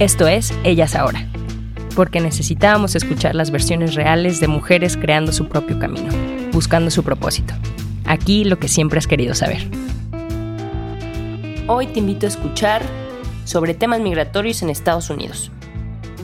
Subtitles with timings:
[0.00, 1.28] Esto es Ellas Ahora,
[1.94, 6.08] porque necesitábamos escuchar las versiones reales de mujeres creando su propio camino,
[6.52, 7.52] buscando su propósito.
[8.06, 9.58] Aquí lo que siempre has querido saber.
[11.66, 12.80] Hoy te invito a escuchar
[13.44, 15.52] sobre temas migratorios en Estados Unidos.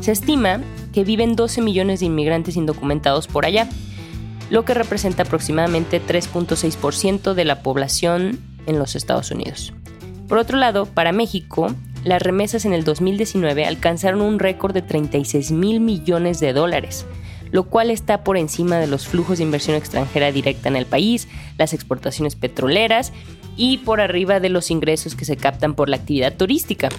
[0.01, 0.63] Se estima
[0.95, 3.69] que viven 12 millones de inmigrantes indocumentados por allá,
[4.49, 9.75] lo que representa aproximadamente 3.6% de la población en los Estados Unidos.
[10.29, 11.75] Por otro lado, para México,
[12.07, 17.05] las remesas en el 2019 alcanzaron un récord de 36 mil millones de dólares,
[17.51, 21.27] lo cual está por encima de los flujos de inversión extranjera directa en el país,
[21.59, 23.13] las exportaciones petroleras
[23.57, 26.91] y por arriba de los ingresos que se captan por la actividad turística.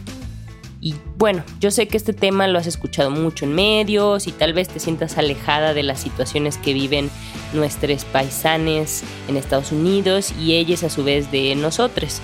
[0.82, 4.52] Y bueno, yo sé que este tema lo has escuchado mucho en medios y tal
[4.52, 7.10] vez te sientas alejada de las situaciones que viven
[7.54, 12.22] nuestros paisanes en Estados Unidos y ellas a su vez de nosotros.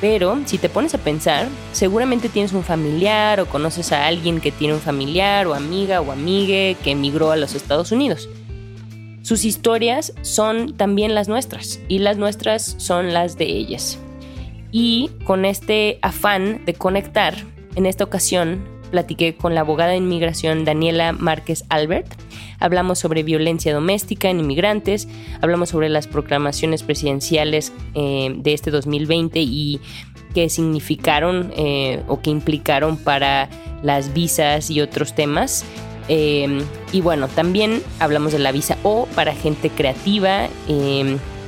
[0.00, 4.52] Pero si te pones a pensar, seguramente tienes un familiar o conoces a alguien que
[4.52, 8.28] tiene un familiar o amiga o amigue que emigró a los Estados Unidos.
[9.22, 13.98] Sus historias son también las nuestras y las nuestras son las de ellas.
[14.70, 17.34] Y con este afán de conectar,
[17.74, 22.06] en esta ocasión platiqué con la abogada de inmigración Daniela Márquez Albert.
[22.58, 25.08] Hablamos sobre violencia doméstica en inmigrantes,
[25.40, 29.80] hablamos sobre las proclamaciones presidenciales eh, de este 2020 y
[30.34, 33.48] qué significaron eh, o qué implicaron para
[33.82, 35.64] las visas y otros temas.
[36.08, 40.48] Eh, y bueno, también hablamos de la visa O para gente creativa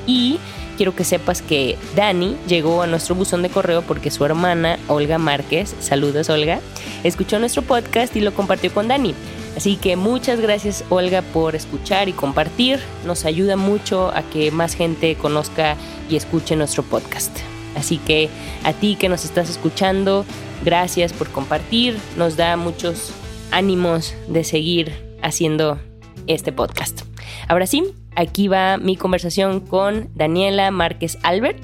[0.07, 0.39] y
[0.79, 5.19] quiero que sepas que Dani llegó a nuestro buzón de correo porque su hermana, Olga
[5.19, 6.61] Márquez, saludos Olga,
[7.03, 9.13] escuchó nuestro podcast y lo compartió con Dani.
[9.57, 12.79] Así que muchas gracias Olga por escuchar y compartir.
[13.05, 15.77] Nos ayuda mucho a que más gente conozca
[16.09, 17.37] y escuche nuestro podcast.
[17.75, 18.29] Así que
[18.63, 20.25] a ti que nos estás escuchando,
[20.65, 21.99] gracias por compartir.
[22.17, 23.11] Nos da muchos
[23.51, 25.81] ánimos de seguir haciendo
[26.29, 27.03] este podcast.
[27.49, 27.83] Ahora sí,
[28.19, 31.63] aquí va mi conversación con Daniela Márquez Albert.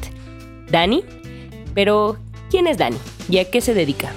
[0.70, 1.04] Dani,
[1.74, 2.16] pero
[2.48, 2.96] ¿quién es Dani
[3.28, 4.12] y a qué se dedica?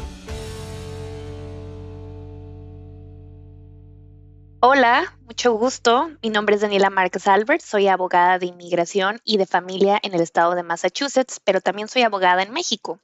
[4.60, 6.12] Hola, mucho gusto.
[6.22, 10.22] Mi nombre es Daniela Márquez Albert, soy abogada de inmigración y de familia en el
[10.22, 13.00] estado de Massachusetts, pero también soy abogada en México.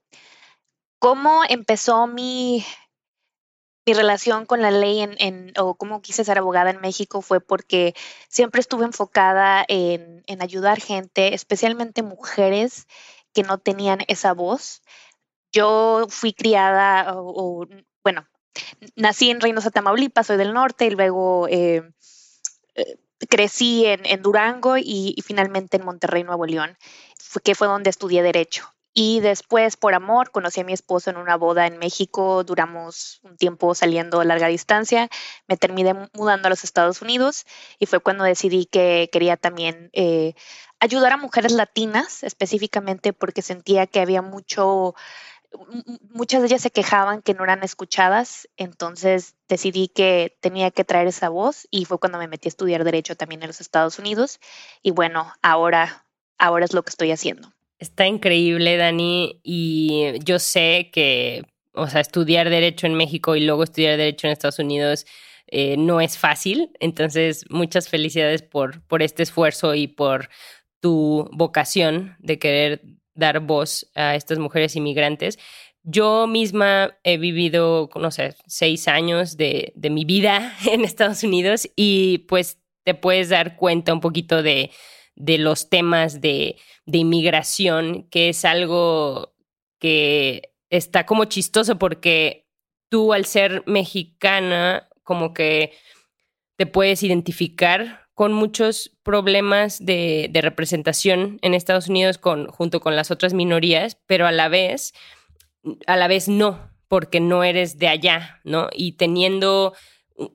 [0.99, 2.63] ¿Cómo empezó mi,
[3.85, 7.93] mi relación con la ley en, o cómo quise ser abogada en México fue porque
[8.29, 12.87] siempre estuve enfocada en, ayudar gente, especialmente mujeres
[13.33, 14.81] que no tenían esa voz.
[15.51, 17.67] Yo fui criada, o,
[18.03, 18.27] bueno,
[18.95, 21.83] nací en Reynosa, Tamaulipas, soy del norte y luego eh,
[22.75, 22.97] eh,
[23.29, 26.77] crecí en, Durango y, y, finalmente en Monterrey, Nuevo León,
[27.43, 28.72] que fue donde estudié derecho.
[28.93, 33.37] Y después, por amor, conocí a mi esposo en una boda en México, duramos un
[33.37, 35.09] tiempo saliendo larga distancia,
[35.47, 37.45] me terminé mudando a los Estados Unidos
[37.79, 40.35] y fue cuando decidí que quería también eh,
[40.79, 44.93] ayudar a mujeres latinas, específicamente porque sentía que había mucho,
[46.11, 51.07] muchas de ellas se quejaban que no eran escuchadas, entonces decidí que tenía que traer
[51.07, 54.39] esa voz y fue cuando me metí a estudiar derecho también en los Estados Unidos
[54.83, 56.05] y bueno, ahora,
[56.37, 57.51] ahora es lo que estoy haciendo.
[57.83, 63.65] Está increíble, Dani, y yo sé que, o sea, estudiar derecho en México y luego
[63.65, 65.05] estudiar derecho en Estados Unidos
[65.47, 66.71] eh, no es fácil.
[66.79, 70.29] Entonces, muchas felicidades por, por este esfuerzo y por
[70.79, 72.81] tu vocación de querer
[73.15, 75.37] dar voz a estas mujeres inmigrantes.
[75.83, 81.67] Yo misma he vivido, no sé, seis años de, de mi vida en Estados Unidos
[81.75, 84.71] y pues te puedes dar cuenta un poquito de,
[85.15, 89.33] de los temas de, inmigración, que es algo
[89.79, 92.47] que está como chistoso porque
[92.89, 95.73] tú al ser mexicana, como que
[96.55, 103.11] te puedes identificar con muchos problemas de, representación en Estados Unidos con, junto con las
[103.11, 104.93] otras minorías, pero a la vez,
[105.87, 108.69] a la vez no, porque no eres de allá, ¿no?
[108.71, 109.73] Y teniendo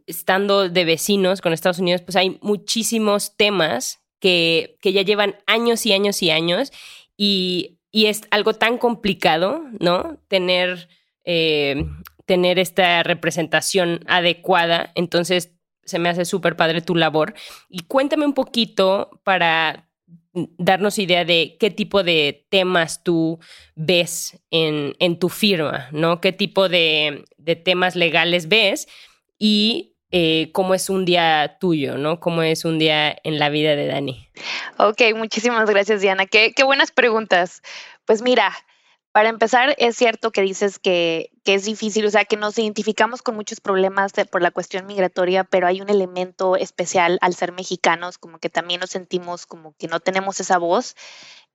[0.07, 5.87] estando de vecinos con Estados Unidos, pues hay muchísimos temas que, que ya llevan años
[5.87, 6.73] y años y años
[7.17, 10.19] y, y es algo tan complicado, ¿no?
[10.29, 10.89] Tener,
[11.25, 11.85] eh,
[12.27, 14.93] tener esta representación adecuada.
[14.95, 15.53] Entonces,
[15.85, 17.35] se me hace súper padre tu labor.
[17.69, 19.89] Y cuéntame un poquito para
[20.59, 23.39] darnos idea de qué tipo de temas tú
[23.75, 26.21] ves en, en tu firma, ¿no?
[26.21, 28.89] ¿Qué tipo de, de temas legales ves?
[29.39, 32.21] Y eh, cómo es un día tuyo, ¿no?
[32.21, 34.29] ¿Cómo es un día en la vida de Dani?
[34.79, 36.27] Ok, muchísimas gracias, Diana.
[36.27, 37.63] Qué, qué buenas preguntas.
[38.07, 38.53] Pues mira,
[39.13, 43.35] para empezar, es cierto que dices que, es difícil, o sea, que nos identificamos con
[43.35, 48.39] muchos problemas por la cuestión migratoria, pero hay un elemento especial al ser mexicanos, como
[48.39, 50.95] que también nos sentimos como que no tenemos esa voz.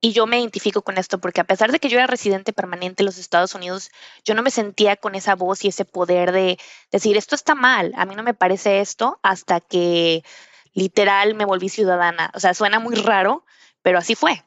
[0.00, 3.02] Y yo me identifico con esto porque a pesar de que yo era residente permanente
[3.02, 3.90] en los Estados Unidos,
[4.24, 6.58] yo no me sentía con esa voz y ese poder de
[6.90, 10.24] decir, esto está mal, a mí no me parece esto, hasta que
[10.72, 12.32] literal me volví ciudadana.
[12.34, 13.46] O sea, suena muy raro,
[13.80, 14.44] pero así fue.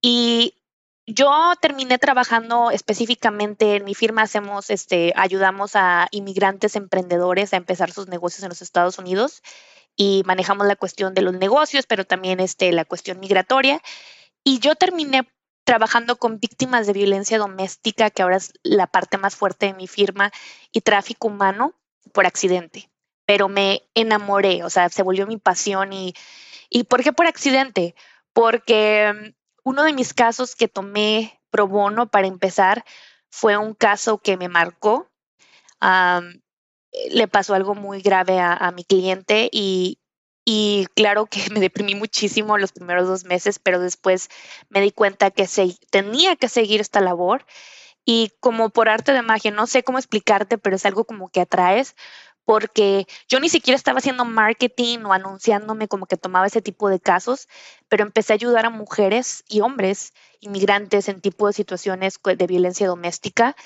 [0.00, 0.54] Y
[1.06, 7.90] yo terminé trabajando específicamente en mi firma, hacemos, este, ayudamos a inmigrantes emprendedores a empezar
[7.90, 9.42] sus negocios en los Estados Unidos
[9.96, 13.82] y manejamos la cuestión de los negocios, pero también este, la cuestión migratoria.
[14.44, 15.28] Y yo terminé
[15.64, 19.86] trabajando con víctimas de violencia doméstica, que ahora es la parte más fuerte de mi
[19.86, 20.32] firma,
[20.72, 21.74] y tráfico humano
[22.12, 22.90] por accidente.
[23.26, 25.92] Pero me enamoré, o sea, se volvió mi pasión.
[25.92, 26.14] ¿Y,
[26.70, 27.94] ¿y por qué por accidente?
[28.32, 32.84] Porque uno de mis casos que tomé pro bono para empezar
[33.28, 35.10] fue un caso que me marcó.
[37.10, 40.00] le pasó algo muy grave a, a mi cliente y,
[40.44, 44.28] y claro que me deprimí muchísimo los primeros dos meses, pero después
[44.68, 47.46] me di cuenta que se, tenía que seguir esta labor
[48.04, 51.42] y como por arte de magia, no sé cómo explicarte, pero es algo como que
[51.42, 51.94] atraes,
[52.44, 57.00] porque yo ni siquiera estaba haciendo marketing o anunciándome como que tomaba ese tipo de
[57.00, 57.48] casos,
[57.88, 62.86] pero empecé a ayudar a mujeres y hombres inmigrantes en tipo de situaciones de violencia
[62.86, 63.56] doméstica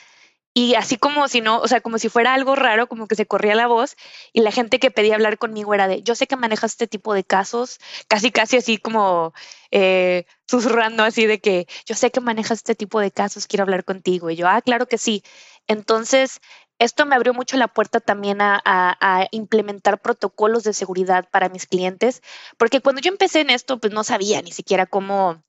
[0.57, 3.27] y así como si no, o sea, como si fuera algo raro, como que se
[3.27, 3.97] corría la voz
[4.33, 7.13] y la gente que pedía hablar conmigo era de, yo sé que manejas este tipo
[7.13, 9.35] de casos, casi, casi así como
[9.73, 13.85] eh, susurrando así de que, yo sé que manejas este tipo de casos, quiero hablar
[13.85, 14.31] contigo.
[14.31, 15.25] Y yo, ah, claro que sí.
[15.67, 16.41] Entonces,
[16.79, 22.23] esto me abrió mucho la puerta también a, implementar protocolos de seguridad para mis clientes,
[22.57, 25.43] porque cuando yo empecé en esto, pues no sabía ni siquiera cómo,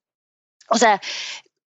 [0.69, 1.01] o sea,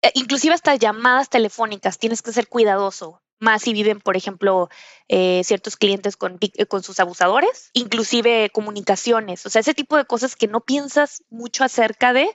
[0.02, 4.68] eh, inclusive hasta llamadas telefónicas, tienes que ser cuidadoso más si viven, por ejemplo,
[5.08, 10.06] eh, ciertos clientes con, eh, con sus abusadores, inclusive comunicaciones, o sea, ese tipo de
[10.06, 12.34] cosas que no piensas mucho acerca de,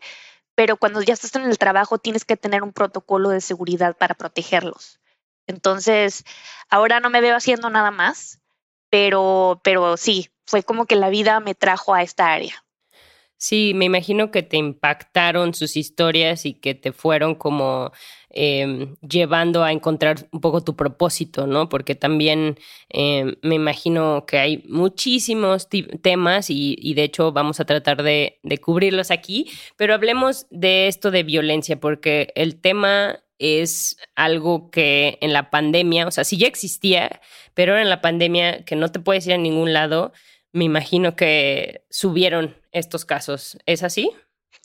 [0.55, 4.15] pero cuando ya estás en el trabajo tienes que tener un protocolo de seguridad para
[4.15, 5.00] protegerlos.
[5.51, 6.23] Entonces,
[6.69, 8.39] ahora no me veo haciendo nada más,
[8.89, 12.63] pero, pero sí, fue como que la vida me trajo a esta área.
[13.37, 17.91] Sí, me imagino que te impactaron sus historias y que te fueron como
[18.29, 21.67] eh, llevando a encontrar un poco tu propósito, ¿no?
[21.67, 22.59] Porque también
[22.89, 25.67] eh, me imagino que hay muchísimos
[26.03, 31.23] temas y, de hecho vamos a tratar de cubrirlos aquí, pero hablemos de esto de
[31.23, 37.21] violencia, porque el tema es algo que en la pandemia, o sea, sí ya existía,
[37.53, 40.13] pero en la pandemia que no te puedes ir a ningún lado,
[40.53, 43.57] me imagino que subieron estos casos.
[43.65, 44.11] ¿Es así?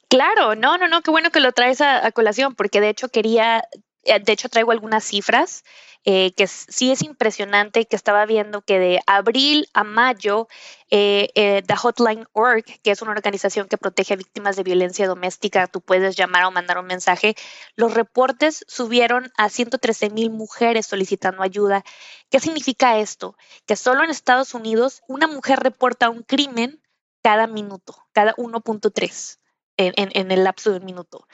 [0.09, 3.65] Claro, no, no, no, qué bueno que lo traes a, colación, porque de hecho quería,
[4.07, 5.65] de hecho traigo algunas cifras
[6.09, 10.47] eh, que sí es impresionante que estaba viendo que de abril a mayo,
[10.89, 15.09] eh, eh, The Hotline Org, que es una organización que protege a víctimas de violencia
[15.09, 17.35] doméstica, tú puedes llamar o mandar un mensaje,
[17.75, 21.83] los reportes subieron a 113 mil mujeres solicitando ayuda.
[22.31, 23.37] ¿Qué significa esto?
[23.67, 26.81] Que solo en Estados Unidos una mujer reporta un crimen
[27.21, 29.39] cada minuto, cada 1.3
[29.77, 31.27] en, en, en el lapso de un minuto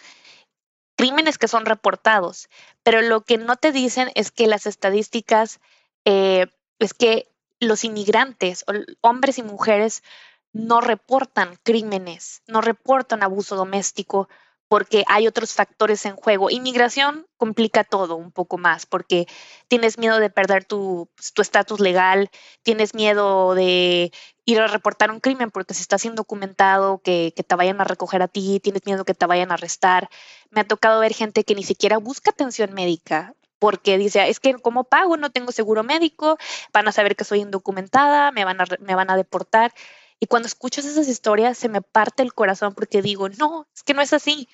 [1.02, 2.48] crímenes que son reportados,
[2.84, 5.58] pero lo que no te dicen es que las estadísticas,
[6.04, 6.46] eh,
[6.78, 7.28] es que
[7.58, 8.64] los inmigrantes,
[9.00, 10.04] hombres y mujeres,
[10.52, 14.28] no reportan crímenes, no reportan abuso doméstico
[14.72, 16.48] porque hay otros factores en juego.
[16.48, 19.26] Inmigración complica todo un poco más porque
[19.68, 22.30] tienes miedo de perder tu estatus legal,
[22.62, 24.10] tienes miedo de
[24.46, 28.22] ir a reportar un crimen porque si estás indocumentado, que, que te vayan a recoger
[28.22, 30.08] a ti, tienes miedo que te vayan a arrestar.
[30.48, 34.54] Me ha tocado ver gente que ni siquiera busca atención médica porque dice, es que
[34.54, 36.38] como pago, no tengo seguro médico,
[36.72, 39.74] van a saber que soy indocumentada, me van a, me van a deportar.
[40.22, 43.92] Y cuando escuchas esas historias se me parte el corazón porque digo, no, es que
[43.92, 44.48] no es así,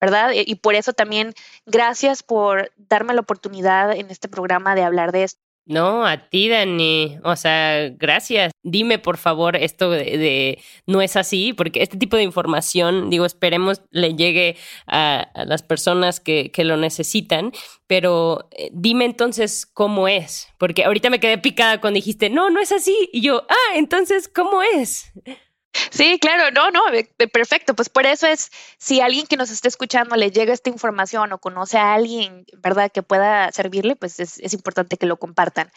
[0.00, 0.30] ¿verdad?
[0.34, 1.34] Y por eso también
[1.66, 5.42] gracias por darme la oportunidad en este programa de hablar de esto.
[5.70, 7.18] No, a ti, Dani.
[7.22, 8.50] O sea, gracias.
[8.64, 13.80] Dime, por favor, esto de, no es así, porque este tipo de información, digo, esperemos
[13.92, 14.56] le llegue
[14.88, 17.52] a, las personas que, que, lo necesitan,
[17.86, 22.60] pero eh, dime entonces cómo es, porque ahorita me quedé picada cuando dijiste, no, no
[22.60, 23.08] es así.
[23.12, 25.12] Y yo, ah, entonces, ¿cómo es?
[25.72, 26.82] Sí, claro, no, no,
[27.32, 27.74] perfecto.
[27.74, 31.38] Pues por eso es, si alguien que nos esté escuchando le llega esta información o
[31.38, 35.70] conoce a alguien, ¿verdad?, que pueda servirle, pues es, importante que lo compartan.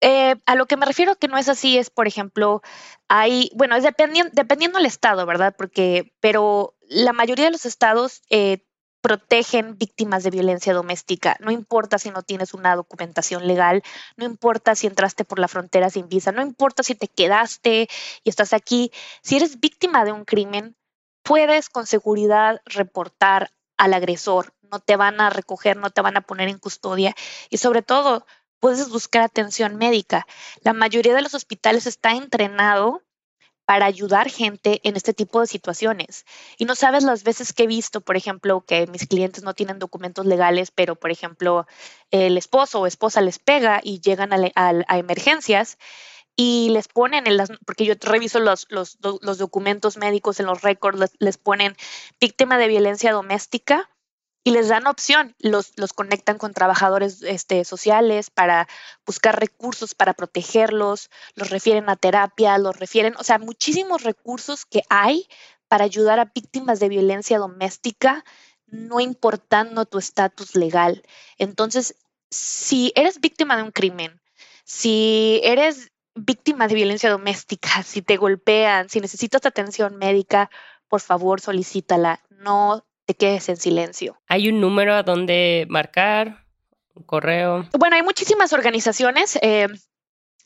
[0.00, 2.62] Eh, a lo que me refiero que no es así es, por ejemplo,
[3.08, 5.54] hay, bueno, es dependiendo, dependiendo del estado, ¿verdad?
[5.56, 8.64] Porque, pero la mayoría de los estados eh,
[9.02, 11.36] protegen víctimas de violencia doméstica.
[11.40, 13.82] No importa si no tienes una documentación legal,
[14.16, 17.88] no importa si entraste por la frontera sin visa, no importa si te quedaste
[18.24, 18.92] y estás aquí.
[19.20, 20.76] Si eres víctima de un crimen,
[21.22, 24.54] puedes con seguridad reportar al agresor.
[24.70, 27.14] No te van a recoger, no te van a poner en custodia
[27.50, 28.24] y sobre todo
[28.60, 30.26] puedes buscar atención médica.
[30.60, 33.02] La mayoría de los hospitales está entrenado
[33.72, 36.26] para ayudar gente en este tipo de situaciones.
[36.58, 39.78] Y no sabes las veces que he visto, por ejemplo, que mis clientes no tienen
[39.78, 41.66] documentos legales, pero, por ejemplo,
[42.10, 45.78] el esposo o esposa les pega y llegan a, emergencias
[46.36, 48.98] y les ponen, en las, porque yo reviso los, los,
[49.38, 51.74] documentos médicos en los récords, les ponen
[52.20, 53.88] víctima de violencia doméstica
[54.44, 58.66] y les dan opción, los, los conectan con trabajadores este, sociales para
[59.06, 64.82] buscar recursos para protegerlos, los refieren a terapia, los refieren, o sea, muchísimos recursos que
[64.88, 65.28] hay
[65.68, 68.24] para ayudar a víctimas de violencia doméstica,
[68.66, 71.02] no importando tu estatus legal.
[71.38, 71.94] Entonces,
[72.30, 74.20] si eres víctima de un crimen,
[74.64, 80.50] si eres víctima de violencia doméstica, si te golpean, si necesitas atención médica,
[80.88, 82.20] por favor solicítala.
[82.28, 84.20] No te quedes en silencio.
[84.28, 86.44] ¿Hay un número a donde marcar?
[86.94, 87.66] ¿Un correo?
[87.78, 89.38] Bueno, hay muchísimas organizaciones.
[89.42, 89.68] Eh,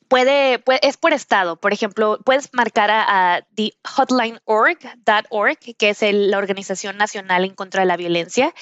[0.08, 1.56] puede, es por estado.
[1.56, 7.96] Por ejemplo, puedes marcar a, thehotlineorg.org, que es la Organización Nacional en contra de la
[7.96, 8.54] Violencia.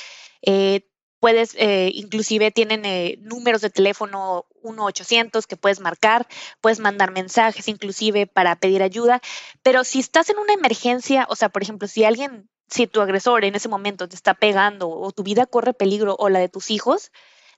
[0.42, 0.88] Eh,
[1.20, 2.82] puedes, eh, inclusive tienen
[3.22, 6.26] números de teléfono 1-800 que puedes marcar,
[6.60, 9.22] puedes mandar mensajes inclusive para pedir ayuda,
[9.62, 13.44] pero si estás en una emergencia, o sea, por ejemplo, si alguien si tu agresor
[13.44, 16.70] en ese momento te está pegando o tu vida corre peligro o la de tus
[16.70, 17.12] hijos,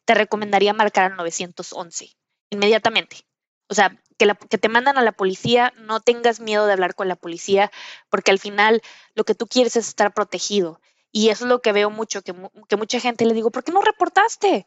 [0.05, 2.17] te recomendaría marcar al 911
[2.51, 3.27] inmediatamente.
[3.69, 7.17] O sea, que, te mandan a la policía, no tengas miedo de hablar con la
[7.17, 7.71] policía,
[8.09, 8.83] porque al final
[9.15, 10.81] lo que tú quieres es estar protegido.
[11.13, 13.81] Y eso es lo que veo mucho, que, mucha gente le digo, ¿por qué no
[13.81, 14.67] reportaste?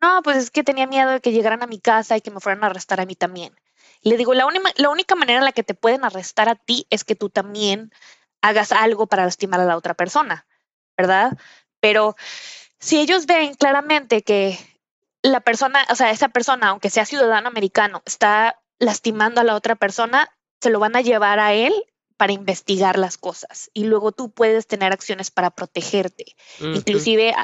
[0.00, 2.40] No, pues es que tenía miedo de que llegaran a mi casa y que me
[2.40, 3.54] fueran a arrestar a mí también.
[4.02, 7.04] le digo, la, la única manera en la que te pueden arrestar a ti es
[7.04, 7.92] que tú también
[8.42, 10.46] hagas algo para lastimar a la otra persona,
[10.96, 11.36] ¿verdad?
[11.80, 12.16] Pero
[12.78, 14.58] si ellos ven claramente que
[15.22, 19.74] la persona, o sea, esa persona, aunque sea ciudadano americano, está lastimando a la otra
[19.74, 20.30] persona,
[20.60, 21.72] se lo van a llevar a él
[22.16, 26.36] para investigar las cosas y luego tú puedes tener acciones para protegerte.
[26.60, 27.34] Inclusive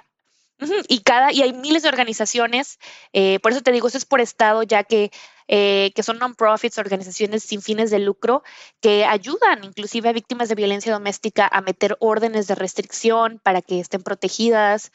[0.89, 2.79] y cada, y hay miles de organizaciones,
[3.13, 5.11] eh, por eso te digo, eso es por estado, ya que,
[5.49, 8.43] eh, que son non-profits, organizaciones sin fines de lucro,
[8.81, 13.81] que ayudan inclusive a víctimas de violencia doméstica a meter órdenes de restricción para que
[13.81, 14.93] estén protegidas,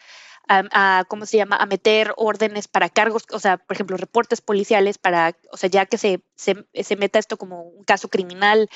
[0.47, 4.97] a, ¿cómo se llama?, a meter órdenes para cargos, o sea, por ejemplo, reportes policiales
[4.97, 8.69] para, o sea, ya que se, se, se meta esto como un caso criminal,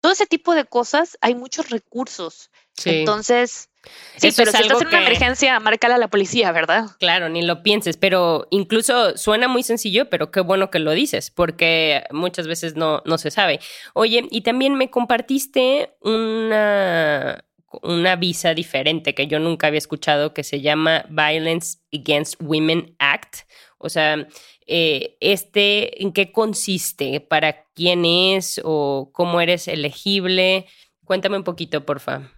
[0.00, 2.50] todo ese tipo de cosas, hay muchos recursos.
[2.84, 3.70] Entonces,
[4.16, 6.90] Sí, pero si estás en una emergencia, márcala a la policía, ¿verdad?
[6.98, 11.30] Claro, ni lo pienses, pero incluso suena muy sencillo, pero qué bueno que lo dices,
[11.30, 13.60] porque muchas veces no, no se sabe.
[13.94, 17.42] Oye, y también me compartiste una,
[17.82, 23.46] una visa diferente que yo nunca había escuchado que se llama Violence Against Women Act.
[23.82, 24.28] O sea,
[24.66, 27.20] eh, este, ¿en qué consiste?
[27.20, 28.60] ¿Para quién es?
[28.62, 30.66] ¿O cómo eres elegible?
[31.04, 32.30] Cuéntame un poquito, por favor.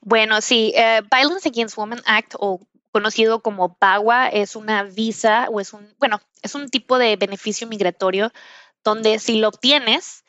[0.00, 5.60] Bueno, sí, eh, Violence Against Women Act o conocido como PAGUA es una visa o
[5.60, 8.32] es un, bueno, es un tipo de beneficio migratorio
[8.82, 10.24] donde si lo obtienes,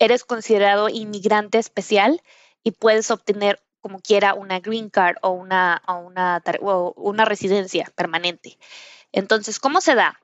[0.00, 2.20] eres considerado inmigrante especial
[2.64, 8.58] y puedes obtener como quiera una green card o una, o una residencia permanente.
[9.14, 10.20] Entonces, ¿cómo se da?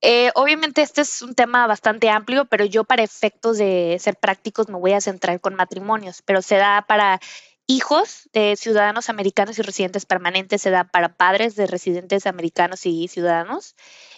[0.00, 4.68] Eh, obviamente este es un tema bastante amplio, pero yo para efectos de ser prácticos
[4.68, 7.20] me voy a centrar con matrimonios, pero se da para
[7.66, 13.08] hijos de ciudadanos americanos y residentes permanentes se da para padres de residentes americanos y
[13.08, 13.76] ciudadanos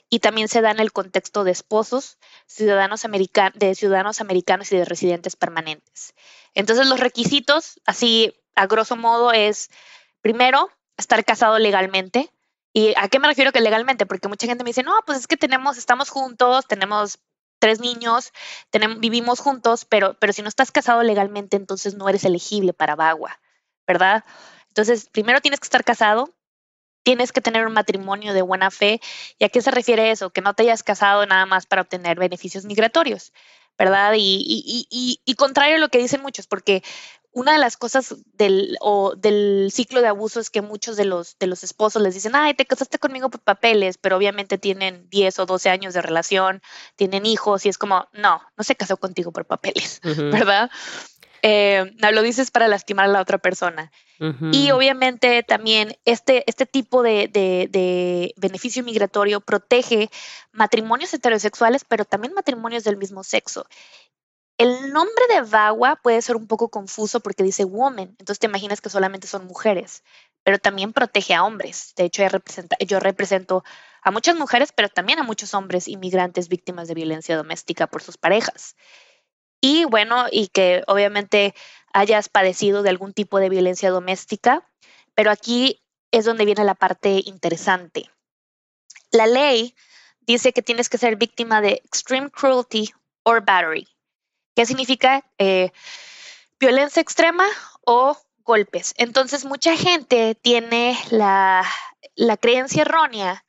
[0.08, 3.02] y también se da en el contexto de esposos ciudadanos
[3.54, 6.14] de ciudadanos americanos y de residentes permanentes.
[6.54, 9.68] Entonces los requisitos, así a grosso modo, es
[10.20, 12.30] primero estar casado legalmente
[12.76, 14.04] ¿Y a qué me refiero que legalmente?
[14.04, 17.18] Porque mucha gente me dice, no, pues es que tenemos, estamos juntos, tenemos
[17.58, 18.34] tres niños,
[18.68, 22.94] tenemos, vivimos juntos, pero, pero si no estás casado legalmente, entonces no eres elegible para
[22.94, 23.40] Bagua,
[23.86, 24.24] ¿verdad?
[24.68, 26.34] Entonces, primero tienes que estar casado,
[27.02, 29.00] tienes que tener un matrimonio de buena fe.
[29.38, 30.28] ¿Y a qué se refiere eso?
[30.28, 33.32] Que no te hayas casado nada más para obtener beneficios migratorios,
[33.78, 34.12] ¿verdad?
[34.18, 36.82] Y, y, y, y contrario a lo que dicen muchos, porque
[37.36, 41.38] una de las cosas del, o del ciclo de abuso es que muchos de los,
[41.38, 45.40] de los esposos les dicen, ay, te casaste conmigo por papeles, pero obviamente tienen 10
[45.40, 46.62] o 12 años de relación,
[46.96, 50.00] tienen hijos y es como, no, no se casó contigo por papeles,
[50.32, 50.70] ¿verdad?
[51.42, 53.92] Eh, no lo dices para lastimar a la otra persona.
[54.50, 60.08] Y obviamente también este, este tipo de, de, beneficio migratorio protege
[60.52, 63.66] matrimonios heterosexuales, pero también matrimonios del mismo sexo.
[64.58, 68.80] El nombre de VAWA puede ser un poco confuso porque dice woman, entonces te imaginas
[68.80, 70.02] que solamente son mujeres,
[70.44, 71.92] pero también protege a hombres.
[71.94, 72.22] De hecho,
[72.80, 73.64] yo represento
[74.00, 78.16] a muchas mujeres, pero también a muchos hombres inmigrantes víctimas de violencia doméstica por sus
[78.16, 78.76] parejas.
[79.60, 81.54] Y bueno, y que obviamente
[81.92, 84.66] hayas padecido de algún tipo de violencia doméstica,
[85.14, 85.82] pero aquí
[86.12, 88.10] es donde viene la parte interesante.
[89.10, 89.74] La ley
[90.20, 92.90] dice que tienes que ser víctima de extreme cruelty
[93.22, 93.86] or battery.
[94.56, 95.70] ¿Qué significa eh,
[96.58, 97.44] violencia extrema
[97.82, 98.94] o golpes?
[98.96, 101.62] Entonces, mucha gente tiene la,
[102.14, 103.44] la creencia errónea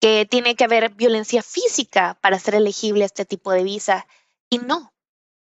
[0.00, 4.06] que tiene que haber violencia física para ser elegible a este tipo de visa.
[4.48, 4.94] Y no,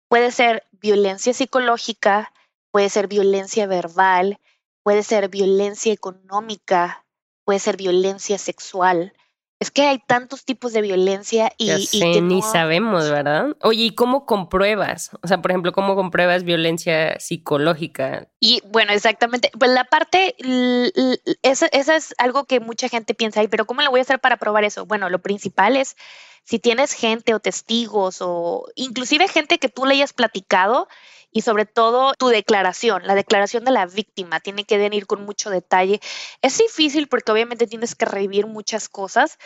[0.08, 2.30] puede ser violencia psicológica,
[2.70, 4.38] puede ser violencia verbal,
[4.82, 7.06] puede ser violencia económica,
[7.44, 9.14] puede ser violencia sexual.
[9.60, 13.56] Es que hay tantos tipos de violencia y, que ni sabemos, ¿verdad?
[13.60, 15.10] Oye, ¿y cómo compruebas?
[15.20, 18.28] O sea, por ejemplo, ¿cómo compruebas violencia psicológica?
[18.38, 19.50] Y bueno, exactamente.
[19.58, 20.36] Pues la parte,
[21.42, 24.62] esa, es algo que mucha gente piensa, pero ¿cómo lo voy a hacer para probar
[24.62, 24.86] eso?
[24.86, 25.96] Bueno, lo principal es
[26.44, 30.86] si tienes gente o testigos o inclusive gente que tú le hayas platicado
[31.30, 35.50] y sobre todo tu declaración, la declaración de la víctima, tiene que venir con mucho
[35.50, 36.00] detalle.
[36.42, 39.38] Es difícil porque obviamente tienes que revivir muchas cosas,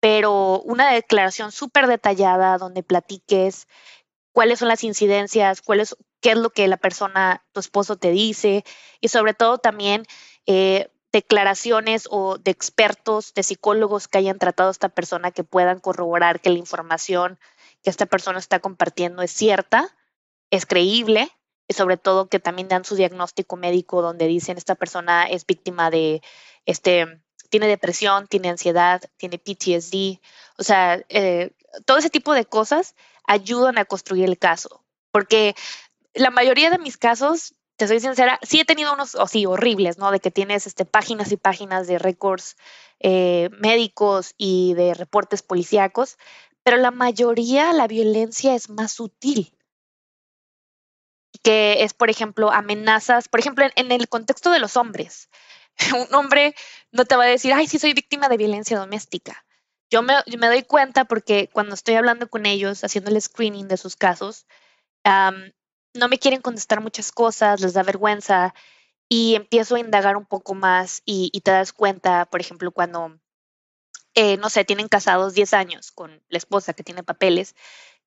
[0.00, 3.68] pero una declaración súper detallada donde platiques
[4.32, 8.10] cuáles son las incidencias, cuál es, qué es lo que la persona, tu esposo te
[8.10, 8.64] dice
[9.00, 10.04] y sobre todo también
[10.46, 15.80] eh, declaraciones o de expertos, de psicólogos que hayan tratado a esta persona que puedan
[15.80, 17.38] corroborar que la información
[17.82, 19.96] que esta persona está compartiendo es cierta
[20.50, 21.30] es creíble
[21.68, 25.90] y sobre todo que también dan su diagnóstico médico donde dicen esta persona es víctima
[25.90, 26.20] de,
[26.66, 30.20] este, tiene depresión, tiene ansiedad, tiene PTSD,
[30.58, 31.52] o sea, eh,
[31.84, 35.54] todo ese tipo de cosas ayudan a construir el caso, porque
[36.14, 39.96] la mayoría de mis casos, te soy sincera, sí he tenido unos, o sí, horribles,
[39.96, 40.10] ¿no?
[40.10, 42.56] De que tienes este, páginas y páginas de récords
[42.98, 46.18] eh, médicos y de reportes policíacos,
[46.62, 49.54] pero la mayoría la violencia es más sutil
[51.42, 55.28] que es, por ejemplo, amenazas, por ejemplo, en, el contexto de los hombres.
[55.94, 56.54] Un hombre
[56.92, 59.44] no te va a decir, ay, sí, soy víctima de violencia doméstica.
[59.90, 63.96] Yo me, doy cuenta porque cuando estoy hablando con ellos, haciendo el screening de sus
[63.96, 64.46] casos,
[65.04, 68.54] no me quieren contestar muchas cosas, les da vergüenza
[69.08, 73.18] y empiezo a indagar un poco más y, te das cuenta, por ejemplo, cuando,
[74.14, 77.56] eh, no sé, tienen casados 10 años con la esposa que tiene papeles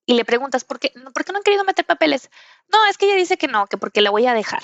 [0.05, 2.29] y le preguntas, ¿por qué, ¿por qué no han querido meter papeles?
[2.71, 4.63] No, es que ella dice que no, que porque la voy a dejar.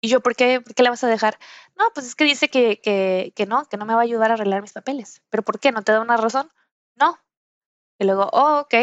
[0.00, 1.38] Y yo, ¿por qué, ¿por qué la vas a dejar?
[1.76, 4.30] No, pues es que dice que, que, que no, que no me va a ayudar
[4.30, 5.22] a arreglar mis papeles.
[5.30, 5.72] ¿Pero por qué?
[5.72, 6.52] ¿No te da una razón?
[6.96, 7.18] No.
[7.98, 8.74] Y luego, oh, ok.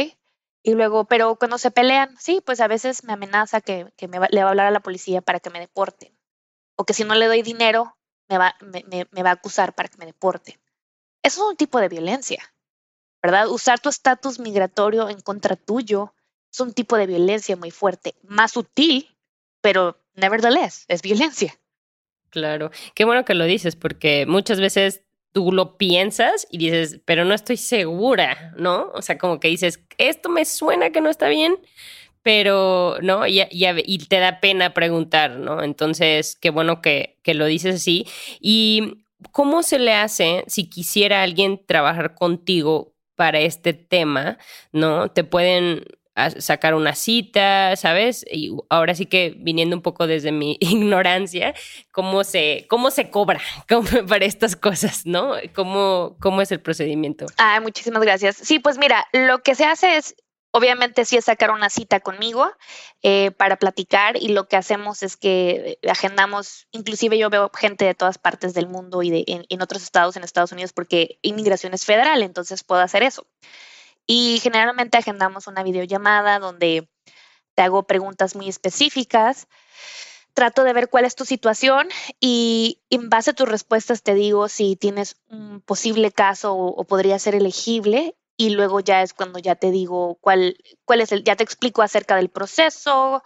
[0.64, 4.20] Y luego, pero cuando se pelean, sí, pues a veces me amenaza que, que me
[4.32, 6.18] le va a hablar a la policía para que me deporten.
[6.78, 7.98] O que si no le doy dinero,
[8.30, 10.60] me va, me, me, me va a acusar para que me deporten.
[11.22, 12.53] Eso es un tipo de violencia.
[13.24, 13.48] ¿Verdad?
[13.48, 16.14] Usar tu estatus migratorio en contra tuyo
[16.52, 19.10] es un tipo de violencia muy fuerte, más sutil,
[19.62, 21.58] pero nevertheless, es violencia.
[22.30, 27.26] Claro, qué bueno que lo dices, porque muchas veces tú lo piensas y dices, pero
[27.26, 28.92] no estoy segura, ¿no?
[28.94, 31.58] O sea, como que dices, esto me suena que no está bien,
[32.24, 33.26] pero, ¿no?
[33.26, 35.64] Y, y, te da pena preguntar, ¿no?
[35.64, 38.06] Entonces, qué bueno que, que lo dices así.
[38.40, 42.93] ¿Y cómo se le hace si quisiera alguien trabajar contigo?
[43.24, 44.38] Para este tema,
[44.74, 45.10] ¿no?
[45.10, 45.86] Te pueden
[46.40, 48.26] sacar una cita, ¿sabes?
[48.30, 51.54] Y ahora sí que viniendo un poco desde mi ignorancia,
[51.94, 53.40] ¿cómo se, cómo se cobra
[54.10, 55.36] para estas cosas, ¿no?
[55.56, 57.28] ¿Cómo, ¿Cómo es el procedimiento?
[57.38, 58.36] Ah, muchísimas gracias.
[58.36, 60.18] Sí, pues mira, lo que se hace es,
[60.54, 62.50] obviamente sí es sacar una cita conmigo
[63.02, 67.96] eh, para platicar y lo que hacemos es que agendamos, inclusive yo veo gente de
[67.96, 71.86] todas partes del mundo y de, en, otros estados en Estados Unidos porque inmigración es
[71.86, 73.26] federal, entonces puedo hacer eso.
[74.06, 76.88] Y generalmente agendamos una videollamada donde
[77.56, 79.48] te hago preguntas muy específicas,
[80.36, 81.88] trato de ver cuál es tu situación
[82.20, 87.18] y en base a tus respuestas te digo si tienes un posible caso o podría
[87.18, 91.36] ser elegible y luego ya es cuando ya te digo cuál, cuál es el, ya
[91.36, 93.24] te explico acerca del proceso,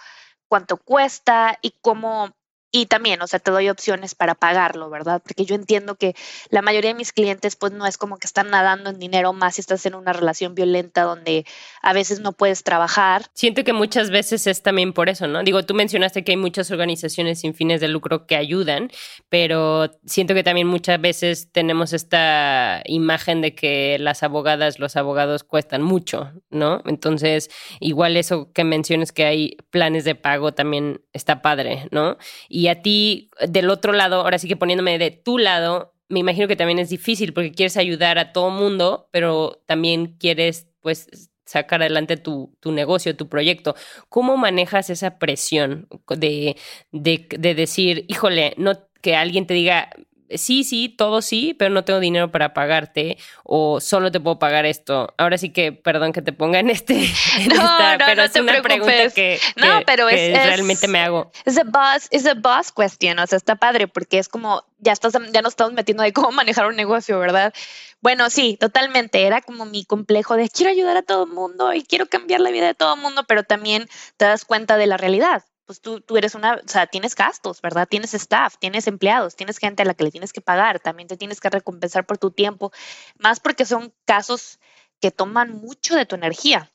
[0.48, 2.36] cuánto cuesta y cómo
[2.82, 5.20] y también, o sea, te doy opciones para pagarlo, ¿verdad?
[5.24, 6.16] Porque yo entiendo que
[6.50, 9.56] la mayoría de mis clientes, pues no es como que están nadando en dinero más
[9.56, 11.46] si estás en una relación violenta donde
[11.82, 13.24] a veces no puedes trabajar.
[13.34, 15.44] Siento que muchas veces es también por eso, ¿no?
[15.44, 18.92] Digo, tú mencionaste que hay muchas organizaciones sin fines de lucro que ayudan,
[19.30, 25.44] pero siento que también muchas veces tenemos esta imagen de que las abogadas, los abogados
[25.44, 26.84] cuestan mucho, ¿no?
[26.86, 32.18] Entonces, igual eso que menciones que hay planes de pago también está padre, ¿no?
[32.50, 36.48] Y a ti, del otro lado, ahora sí que poniéndome de tu lado, me imagino
[36.48, 41.82] que también es difícil porque quieres ayudar a todo mundo, pero también quieres, pues, sacar
[41.82, 43.76] adelante tu, tu negocio, tu proyecto.
[44.10, 46.58] ¿Cómo manejas esa presión de,
[46.92, 49.90] de, de decir, híjole, no que alguien te diga,
[50.36, 54.66] sí, sí, todo sí, pero no tengo dinero para pagarte o solo te puedo pagar
[54.66, 55.14] esto.
[55.18, 57.10] Ahora sí que, perdón que te ponga en este,
[57.56, 61.32] no, no, pero es una pregunta que, no, pero es, realmente me hago.
[61.46, 64.92] Es a boss, es a boss question, o sea, está padre porque es como ya
[64.92, 67.54] estás, ya nos estamos metiendo de cómo manejar un negocio, ¿verdad?
[68.02, 69.26] Bueno, sí, totalmente.
[69.26, 72.52] Era como mi complejo de quiero ayudar a todo el mundo y quiero cambiar la
[72.52, 76.00] vida de todo el mundo, pero también te das cuenta de la realidad pues tú,
[76.00, 77.88] tú eres una, o sea, tienes gastos, ¿verdad?
[77.88, 81.18] Tienes staff, tienes empleados, tienes gente a la que le tienes que pagar, también te
[81.18, 82.72] tienes que recompensar por tu tiempo,
[83.20, 84.60] más porque son casos
[85.02, 86.72] que toman mucho de tu energía,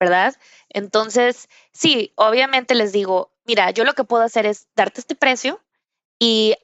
[0.00, 0.34] ¿verdad?
[0.68, 5.62] Entonces, sí, obviamente les digo, mira, yo lo que puedo hacer es darte este precio
[6.18, 6.56] y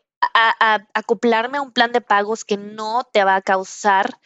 [0.95, 4.19] acoplarme a un plan de pagos que no te va a causar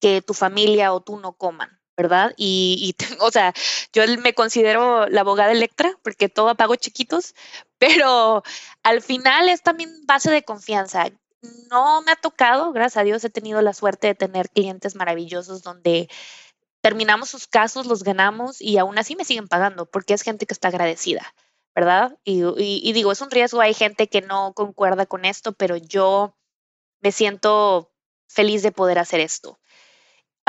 [0.00, 1.79] que tu familia o tú no coman.
[2.00, 2.32] ¿Verdad?
[2.38, 3.52] Y, o sea,
[3.92, 7.34] yo me considero la abogada Electra porque todo apago chiquitos,
[7.78, 8.42] pero
[8.82, 11.06] al final es también base de confianza.
[11.70, 15.62] No me ha tocado, gracias a Dios he tenido la suerte de tener clientes maravillosos
[15.62, 16.08] donde
[16.80, 20.54] terminamos sus casos, los ganamos y aún así me siguen pagando porque es gente que
[20.54, 21.34] está agradecida,
[21.74, 22.16] ¿verdad?
[22.24, 26.34] Y, y digo, es un riesgo, hay gente que no concuerda con esto, pero yo
[27.00, 27.92] me siento
[28.26, 29.58] feliz de poder hacer esto.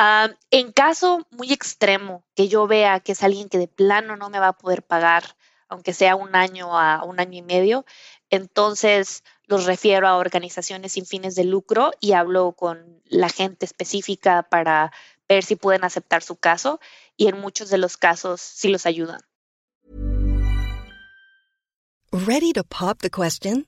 [0.03, 4.31] Ah, en caso muy extremo, que yo vea que es alguien que de plano no
[4.31, 5.35] me va a poder pagar,
[5.69, 7.85] aunque sea un año a un año y medio,
[8.31, 14.41] entonces los refiero a organizaciones sin fines de lucro y hablo con la gente específica
[14.41, 14.91] para
[15.29, 16.79] ver si pueden aceptar su caso
[17.15, 19.21] y en muchos de los casos sí los ayudan.
[22.11, 23.67] Ready to pop the question?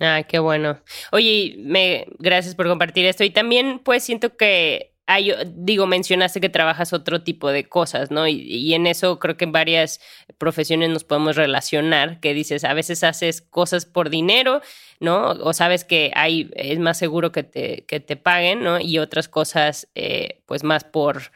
[0.00, 0.80] Ah, qué bueno.
[1.12, 3.24] Oye, me, gracias por compartir esto.
[3.24, 8.26] Y también, pues, siento que hay, digo, mencionaste que trabajas otro tipo de cosas, ¿no?
[8.26, 10.00] Y, en eso creo que en varias
[10.38, 14.62] profesiones nos podemos relacionar, que dices, a veces haces cosas por dinero,
[15.00, 15.30] ¿no?
[15.30, 18.80] O sabes que hay, es más seguro que te, que te paguen, ¿no?
[18.80, 21.32] Y otras cosas, eh, pues, más por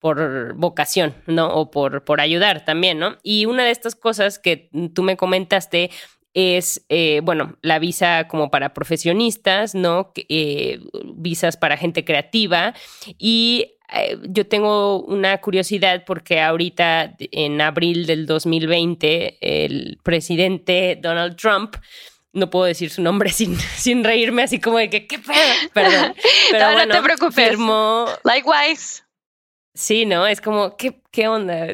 [0.00, 1.48] por vocación, ¿no?
[1.54, 3.16] O por, por ayudar también, ¿no?
[3.22, 5.90] Y una de estas cosas que tú me comentaste
[6.34, 10.12] es, eh, bueno, la visa como para profesionistas, ¿no?
[10.28, 10.80] Eh,
[11.14, 12.74] visas para gente creativa.
[13.18, 21.36] Y eh, yo tengo una curiosidad porque ahorita, en abril del 2020, el presidente Donald
[21.36, 21.76] Trump
[22.32, 25.70] no puedo decir su nombre sin, sin reírme, así como de que, ¿qué pedo?
[25.72, 26.14] Perdón.
[26.50, 27.56] Pero no, te preocupes.
[28.24, 29.04] Likewise.
[29.72, 30.26] Sí, ¿no?
[30.26, 31.66] Es como, ¿qué, ¿qué onda?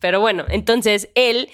[0.00, 1.48] Pero bueno, entonces él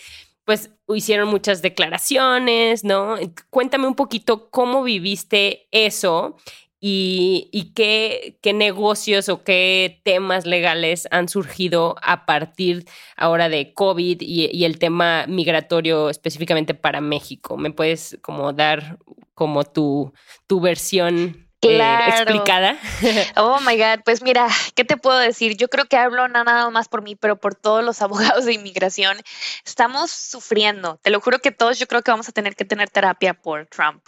[0.51, 3.17] pues hicieron muchas declaraciones, ¿no?
[3.51, 6.37] Cuéntame un poquito cómo viviste eso
[6.81, 14.65] y, qué, negocios o qué temas legales han surgido a partir ahora de COVID y,
[14.65, 17.57] el tema migratorio específicamente para México.
[17.57, 18.99] ¿Me puedes como dar
[19.35, 20.13] como tu,
[20.47, 22.79] tu versión explicada.
[23.37, 25.57] Oh my God, pues mira, ¿qué te puedo decir?
[25.57, 28.55] Yo creo que hablo no nada más por mí, pero por todos los abogados de
[28.55, 29.19] inmigración.
[29.65, 30.99] Estamos sufriendo.
[31.03, 33.67] Te lo juro que todos yo creo que vamos a tener que tener terapia por
[33.67, 34.07] Trump,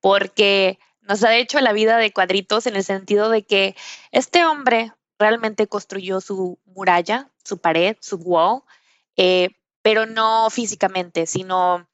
[0.00, 3.76] porque nos ha hecho la vida de cuadritos en el sentido de que
[4.12, 8.62] este hombre realmente construyó su muralla, su pared, su wall,
[9.16, 9.50] eh,
[9.82, 11.87] pero no físicamente, sino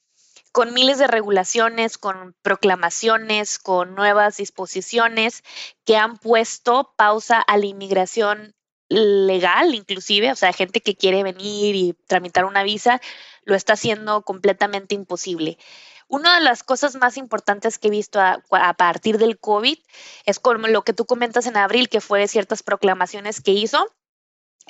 [0.55, 5.43] con miles de regulaciones, con proclamaciones, con nuevas disposiciones
[5.85, 8.55] que han puesto pausa a la inmigración
[8.88, 13.01] legal, inclusive, o sea, gente que quiere venir y tramitar una visa,
[13.43, 15.59] lo está haciendo completamente imposible.
[16.07, 19.79] Una de las cosas más importantes que he visto a, partir del COVID
[20.25, 23.93] es como lo que tú comentas en abril, que fue ciertas proclamaciones que hizo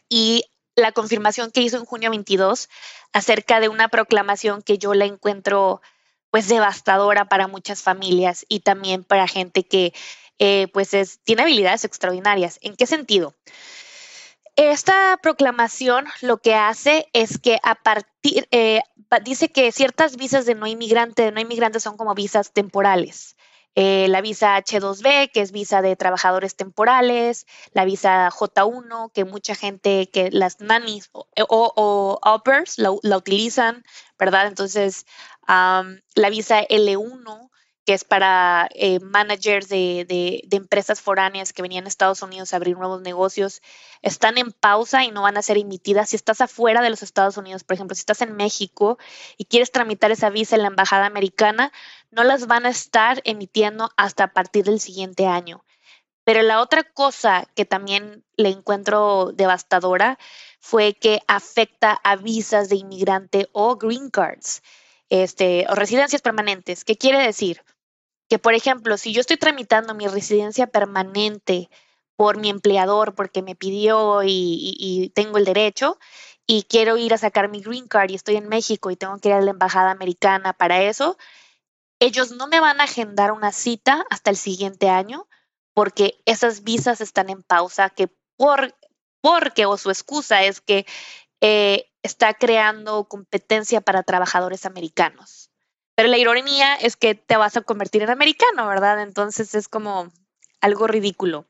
[0.08, 0.44] y
[0.76, 2.68] la confirmación que hizo en junio 22
[3.12, 5.80] acerca de una proclamación que yo la encuentro
[6.30, 9.94] pues devastadora para muchas familias y también para gente que
[10.40, 12.58] eh, pues es, tiene habilidades extraordinarias.
[12.60, 13.34] ¿En qué sentido?
[14.56, 18.80] Esta proclamación lo que hace es que a partir, eh,
[19.24, 23.36] dice que ciertas visas de no inmigrante, de no inmigrantes son como visas temporales.
[23.76, 29.54] Eh, la visa H2B, que es visa de trabajadores temporales, la visa J1, que mucha
[29.54, 32.42] gente, que las nannies o, o,
[32.76, 33.84] la, utilizan,
[34.18, 34.46] ¿verdad?
[34.46, 35.06] Entonces,
[35.46, 37.43] la visa L1,
[37.84, 42.56] que es para eh, managers de, de, empresas foráneas que venían a Estados Unidos a
[42.56, 43.60] abrir nuevos negocios,
[44.00, 46.10] están en pausa y no van a ser emitidas.
[46.10, 48.98] Si estás afuera de los Estados Unidos, por ejemplo, si estás en México
[49.36, 51.72] y quieres tramitar esa visa en la embajada americana,
[52.10, 55.64] no las van a estar emitiendo hasta a partir del siguiente año.
[56.24, 60.18] Pero la otra cosa que también le encuentro devastadora
[60.58, 64.62] fue que afecta a visas de inmigrante o green cards
[65.10, 66.84] este, o residencias permanentes.
[66.84, 67.62] ¿Qué quiere decir?
[68.28, 71.68] Que, por ejemplo, si yo estoy tramitando mi residencia permanente
[72.16, 75.98] por mi empleador porque me pidió y, tengo el derecho
[76.46, 79.28] y quiero ir a sacar mi green card y estoy en México y tengo que
[79.28, 81.16] ir a la embajada americana para eso,
[82.00, 85.26] ellos no me van a agendar una cita hasta el siguiente año
[85.74, 88.74] porque esas visas están en pausa, que por,
[89.20, 90.86] porque o su excusa es que
[91.40, 95.43] eh, está creando competencia para trabajadores americanos.
[95.94, 99.02] Pero la ironía es que te vas a convertir en americano, ¿verdad?
[99.02, 100.12] Entonces es como
[100.60, 101.46] algo ridículo.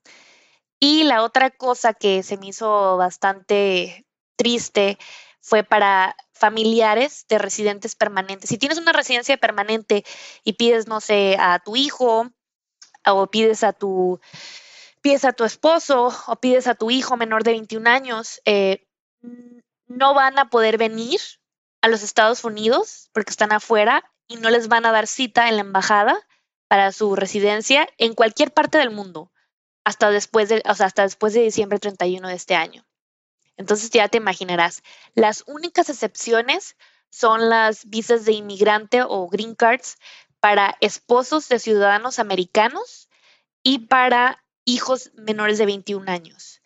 [0.81, 4.05] Y la otra cosa que se me hizo bastante
[4.37, 4.99] triste
[5.41, 8.51] fue para familiares de residentes permanentes.
[8.51, 10.05] Si tienes una residencia permanente
[10.43, 12.31] y pides, no sé, a tu hijo
[13.07, 14.21] o pides a tu,
[15.01, 18.87] pides a tu esposo o pides a tu hijo menor de 21 años, eh,
[19.87, 21.21] no van a poder venir
[21.83, 25.57] a los Estados Unidos porque están afuera y no les van a dar cita en
[25.57, 26.19] la embajada
[26.69, 29.31] para su residencia en cualquier parte del mundo
[29.85, 32.87] hasta después de, hasta después de diciembre 31 de este año.
[33.57, 34.83] Entonces ya te imaginarás,
[35.15, 36.77] las únicas excepciones
[37.11, 39.99] son las visas de inmigrante o green cards
[40.41, 43.09] para esposos de ciudadanos americanos
[43.63, 46.61] y para hijos menores de 21 años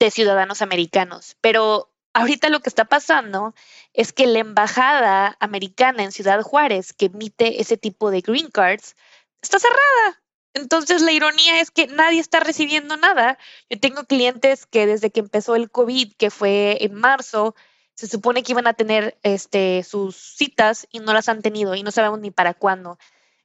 [0.00, 1.36] de ciudadanos americanos.
[1.40, 3.54] Pero ahorita lo que está pasando
[3.92, 8.96] es que la embajada americana en Ciudad Juárez, que emite ese tipo de green cards,
[9.42, 10.22] está cerrada.
[10.54, 13.38] Entonces la ironía es que nadie está recibiendo nada.
[13.70, 17.54] Yo tengo clientes que desde que empezó el COVID, que fue en marzo,
[17.94, 21.82] se supone que iban a tener este, sus citas y no las han tenido y
[21.82, 22.98] no sabemos ni para cuándo.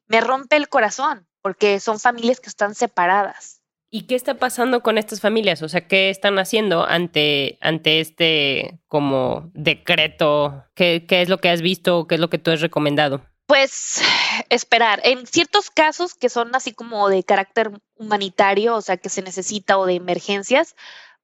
[0.08, 3.63] Me rompe el corazón porque son familias que están separadas.
[3.96, 5.62] ¿Y qué está pasando con estas familias?
[5.62, 10.64] O sea, ¿qué están haciendo ante, ante este como decreto?
[10.74, 12.08] ¿Qué, ¿Qué es lo que has visto?
[12.08, 13.22] ¿Qué es lo que tú has recomendado?
[13.46, 14.02] Pues
[14.50, 15.00] esperar.
[15.04, 19.78] En ciertos casos que son así como de carácter humanitario, o sea, que se necesita
[19.78, 20.76] o de emergencias,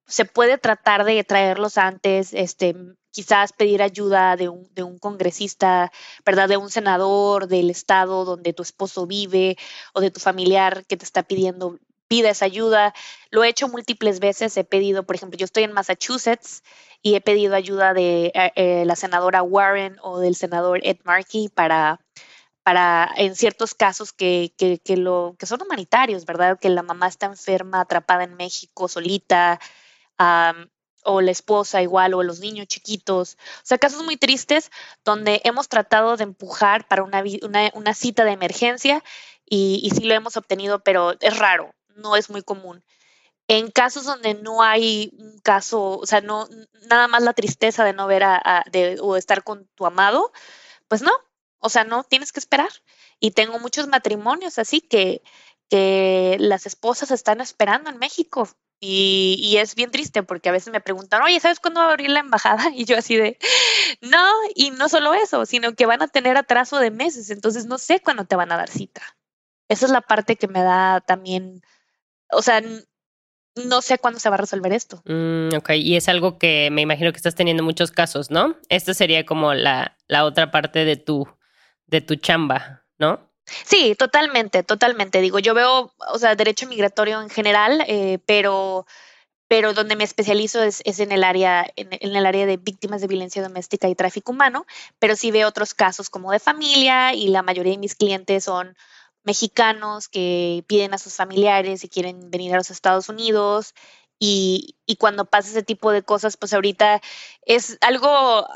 [0.05, 2.75] se puede tratar de traerlos antes, este,
[3.09, 5.91] quizás pedir ayuda de un, de un, congresista,
[6.23, 6.47] ¿verdad?
[6.47, 9.57] De un senador del estado donde tu esposo vive
[9.95, 12.93] o de tu familiar que te está pidiendo pides ayuda.
[13.31, 14.57] Lo he hecho múltiples veces.
[14.57, 16.63] He pedido, por ejemplo, yo estoy en Massachusetts
[17.01, 21.47] y he pedido ayuda de eh, eh, la senadora Warren o del senador Ed Markey
[21.49, 22.01] para,
[22.63, 26.59] para en ciertos casos que, que, lo, que son humanitarios, ¿verdad?
[26.59, 29.59] Que la mamá está enferma, atrapada en México, solita.
[31.03, 33.37] o la esposa igual, o los niños chiquitos.
[33.63, 34.69] O sea, casos muy tristes
[35.05, 39.03] donde hemos tratado de empujar para una, una, una cita de emergencia
[39.45, 42.83] y, y sí lo hemos obtenido, pero es raro no es muy común.
[43.47, 46.47] En casos donde no hay un caso, o sea, no
[46.87, 48.63] nada más la tristeza de no ver a,
[49.01, 50.31] o estar con tu amado,
[50.87, 51.11] pues no,
[51.59, 52.69] o sea, no tienes que esperar.
[53.19, 55.23] Y tengo muchos matrimonios así que
[55.69, 58.49] que las esposas están esperando en México.
[58.81, 61.91] Y, y, es bien triste porque a veces me preguntan, oye, ¿sabes cuándo va a
[61.91, 62.63] abrir la embajada?
[62.73, 63.37] Y yo así de,
[64.01, 67.77] no, y no solo eso, sino que van a tener atraso de meses, entonces no
[67.77, 69.01] sé cuándo te van a dar cita.
[69.67, 71.61] Esa es la parte que me da también,
[72.31, 72.61] o sea,
[73.55, 75.01] no sé cuándo se va a resolver esto.
[75.05, 78.55] Mm, ok, y es algo que me imagino que estás teniendo muchos casos, ¿no?
[78.69, 81.27] Esta sería como la, la otra parte de tu,
[81.87, 83.29] de tu chamba, ¿no?
[83.65, 85.21] Sí, totalmente, totalmente.
[85.21, 88.85] Digo, yo veo, o sea, derecho migratorio en general, eh, pero,
[89.47, 93.01] pero donde me especializo es, es en el área, en, en, el área de víctimas
[93.01, 94.67] de violencia doméstica y tráfico humano,
[94.99, 98.75] pero sí veo otros casos como de familia y la mayoría de mis clientes son
[99.23, 103.73] mexicanos que piden a sus familiares y quieren venir a los Estados Unidos.
[104.19, 107.01] Y, y cuando pasa ese tipo de cosas, pues ahorita
[107.45, 108.47] es algo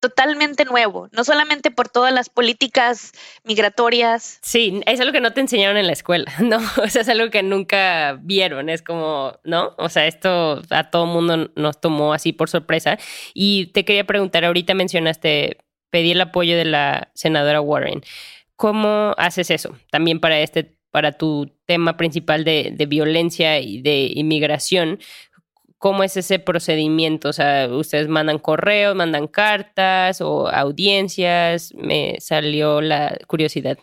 [0.00, 3.12] totalmente nuevo, no solamente por todas las políticas
[3.44, 4.38] migratorias.
[4.42, 6.58] Sí, es algo que no te enseñaron en la escuela, ¿no?
[6.82, 9.74] O sea, es algo que nunca vieron, es como, ¿no?
[9.76, 12.98] O sea, esto a todo mundo nos tomó así por sorpresa.
[13.34, 15.58] Y te quería preguntar, ahorita mencionaste
[15.90, 18.02] pedir el apoyo de la senadora Warren.
[18.60, 19.74] ¿Cómo haces eso?
[19.90, 24.98] También para este para tu tema principal de, de violencia y de inmigración,
[25.80, 27.30] ¿Cómo es ese procedimiento?
[27.30, 31.72] O sea, ustedes mandan correos, mandan cartas o audiencias.
[31.74, 33.78] Me salió la curiosidad.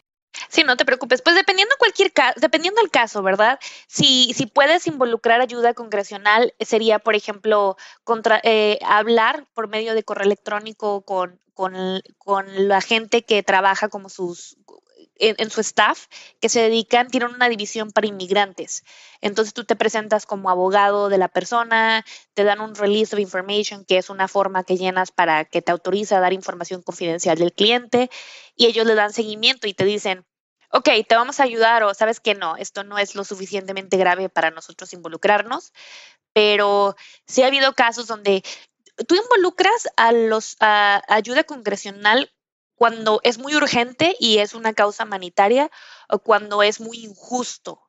[0.49, 1.21] Sí, no te preocupes.
[1.21, 3.59] Pues dependiendo cualquier caso, dependiendo del caso, ¿verdad?
[3.87, 10.03] Si, si puedes involucrar ayuda congresional, sería, por ejemplo, contra, eh, hablar por medio de
[10.03, 14.57] correo electrónico con, con, con la gente que trabaja como sus
[15.19, 16.07] en, su staff
[16.39, 18.83] que se dedican, tienen una división para inmigrantes.
[19.21, 23.85] Entonces tú te presentas como abogado de la persona, te dan un release of information,
[23.85, 27.53] que es una forma que llenas para que te autorice a dar información confidencial del
[27.53, 28.09] cliente,
[28.55, 30.25] y ellos le dan seguimiento y te dicen,
[30.71, 34.29] ok, te vamos a ayudar o sabes que no, esto no es lo suficientemente grave
[34.29, 35.73] para nosotros involucrarnos,
[36.33, 38.43] pero sí ha habido casos donde
[39.07, 42.31] tú involucras a los a ayuda congresional
[42.77, 45.69] cuando es muy urgente y es una causa humanitaria
[46.07, 47.81] o cuando es muy injusto,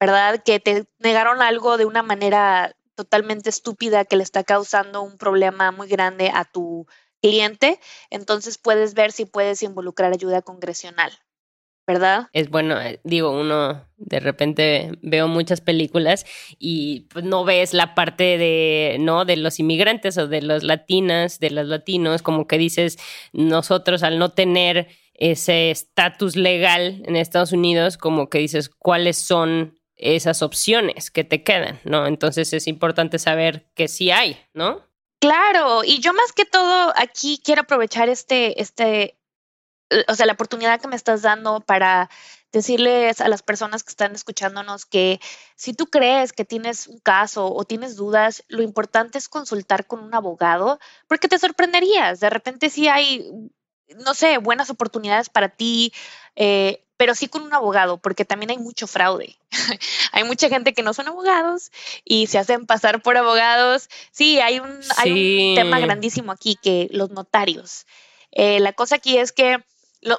[0.00, 0.42] ¿verdad?
[0.44, 5.72] Que te negaron algo de una manera totalmente estúpida que le está causando un problema
[5.72, 6.86] muy grande a tu
[7.20, 7.80] cliente,
[8.10, 11.12] entonces puedes ver si puedes involucrar ayuda congresional.
[11.86, 12.28] ¿Verdad?
[12.32, 16.26] Es bueno, eh, digo, uno de repente veo muchas películas
[16.58, 19.24] y pues no ves la parte de, ¿no?
[19.24, 22.98] De los inmigrantes o de los latinas, de los latinos, como que dices,
[23.32, 29.78] nosotros al no tener ese estatus legal en Estados Unidos, como que dices, ¿cuáles son
[29.96, 32.06] esas opciones que te quedan, ¿no?
[32.06, 34.84] Entonces es importante saber que sí hay, ¿no?
[35.18, 39.15] Claro, y yo más que todo aquí quiero aprovechar este, este,
[40.08, 42.10] o sea, la oportunidad que me estás dando para
[42.52, 45.20] decirles a las personas que están escuchándonos que
[45.56, 50.00] si tú crees que tienes un caso o tienes dudas, lo importante es consultar con
[50.00, 52.20] un abogado porque te sorprenderías.
[52.20, 53.30] De repente sí hay,
[53.98, 55.92] no sé, buenas oportunidades para ti,
[56.34, 59.36] eh, pero sí con un abogado porque también hay mucho fraude.
[60.12, 61.70] hay mucha gente que no son abogados
[62.04, 63.88] y se hacen pasar por abogados.
[64.12, 64.90] Sí, hay un, sí.
[64.96, 67.86] hay un tema grandísimo aquí que los notarios.
[68.32, 69.62] Eh, la cosa aquí es que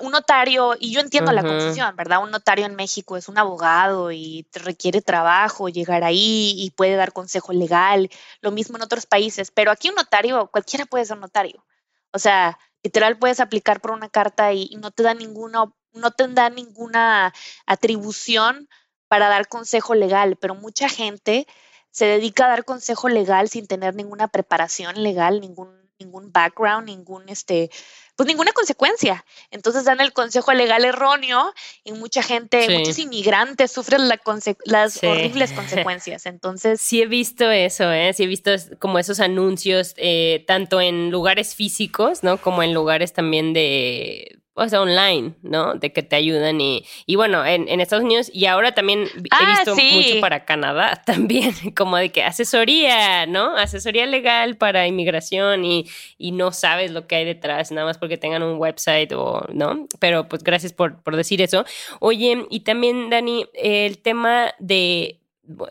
[0.02, 1.42] un notario, y yo entiendo uh -huh.
[1.42, 2.24] la confusión, ¿verdad?
[2.24, 6.96] Un notario en México es un abogado y te requiere trabajo llegar ahí y puede
[6.96, 8.10] dar consejo legal,
[8.42, 11.66] lo mismo en otros países, pero aquí un notario, cualquiera puede ser notario.
[12.12, 16.12] O sea, literal puedes aplicar por una carta y, y no te da ninguna, no
[16.12, 17.34] te da ninguna
[17.66, 18.68] atribución
[19.08, 21.48] para dar consejo legal, pero mucha gente
[21.92, 27.30] se dedica a dar consejo legal sin tener ninguna preparación legal, ningún, ningún background, ningún
[27.30, 27.70] este
[28.16, 29.24] pues ninguna consecuencia.
[29.52, 32.78] Entonces dan el consejo legal erróneo y mucha gente, sí.
[32.78, 34.20] muchos inmigrantes sufren la
[34.66, 35.06] las sí.
[35.06, 36.26] horribles consecuencias.
[36.26, 36.82] Entonces...
[36.82, 38.12] Sí he visto eso, ¿eh?
[38.14, 42.42] Sí he visto como esos anuncios, eh, tanto en lugares físicos, ¿no?
[42.42, 45.76] Como en lugares también de o sea, online, ¿no?
[45.76, 49.40] De que te ayudan y, y bueno, en, en Estados Unidos y ahora también ah,
[49.42, 49.92] he visto sí.
[49.94, 53.56] mucho para Canadá también, como de que asesoría, ¿no?
[53.56, 55.86] Asesoría legal para inmigración y,
[56.18, 59.88] y no sabes lo que hay detrás, nada más porque tengan un website o, ¿no?
[60.00, 61.64] Pero pues gracias por, por decir eso.
[62.00, 65.20] Oye, y también, Dani, el tema de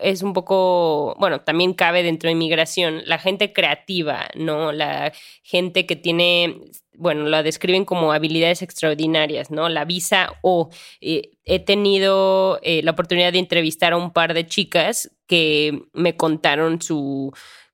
[0.01, 4.71] es un poco, bueno, también cabe dentro de inmigración, la gente creativa, ¿no?
[4.71, 6.61] La gente que tiene
[6.97, 9.69] bueno, la describen como habilidades extraordinarias, ¿no?
[9.69, 10.69] La visa o
[10.99, 16.17] eh, he tenido eh, la oportunidad de entrevistar a un par de chicas que me
[16.17, 17.31] contaron su,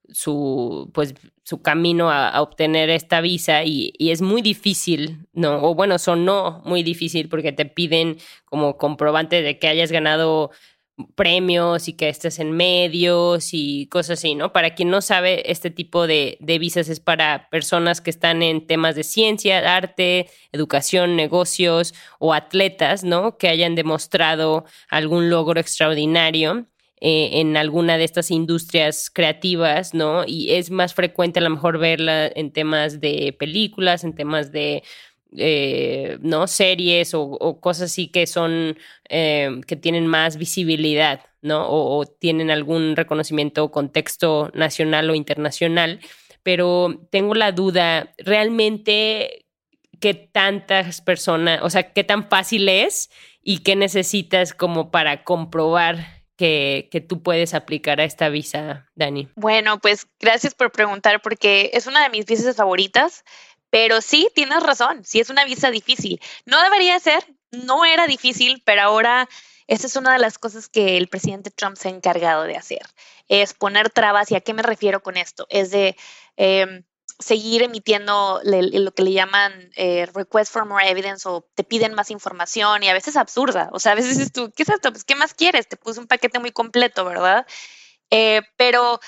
[0.09, 5.63] su, pues, su camino a, obtener esta visa y, y, es muy difícil, ¿no?
[5.63, 10.51] O bueno, sonó muy difícil porque te piden como comprobante de que hayas ganado
[11.15, 14.53] premios y que estés en medios y cosas así, ¿no?
[14.53, 18.67] Para quien no sabe, este tipo de, de, visas es para personas que están en
[18.67, 23.37] temas de ciencia, arte, educación, negocios o atletas, ¿no?
[23.37, 26.67] Que hayan demostrado algún logro extraordinario
[27.05, 30.23] eh, en alguna de estas industrias creativas, ¿no?
[30.25, 34.83] Y es más frecuente a lo mejor verla en temas de películas, en temas de
[35.37, 36.47] eh, ¿no?
[36.47, 38.77] series o, cosas así que son,
[39.09, 41.65] eh, que tienen más visibilidad, ¿no?
[41.67, 45.99] O, tienen algún reconocimiento o contexto nacional o internacional.
[46.43, 49.45] Pero tengo la duda, ¿realmente
[50.01, 53.09] qué tantas personas, o sea, qué tan fácil es
[53.41, 59.29] y qué necesitas como para comprobar que, que, tú puedes aplicar a esta visa, Dani?
[59.35, 63.23] Bueno, pues gracias por preguntar porque es una de mis visas favoritas.
[63.73, 66.21] Pero sí, tienes razón, sí es una visa difícil.
[66.45, 69.27] No debería ser, no era difícil, pero ahora
[69.65, 72.85] esa es una de las cosas que el presidente Trump se ha encargado de hacer,
[73.29, 74.29] es poner trabas.
[74.29, 75.47] ¿Y a qué me refiero con esto?
[75.49, 75.95] Es de
[76.37, 76.83] em,
[77.17, 82.11] seguir emitiendo lo que le llaman eh, request for more evidence o te piden más
[82.11, 83.71] información y a veces absurda.
[83.71, 84.91] O sea, a veces dices tú, ¿qué es esto?
[84.91, 85.67] Pues, ¿qué más quieres?
[85.67, 87.47] Te puse un paquete muy completo, ¿verdad?
[88.11, 88.99] Eh, pero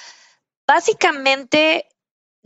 [0.66, 1.88] básicamente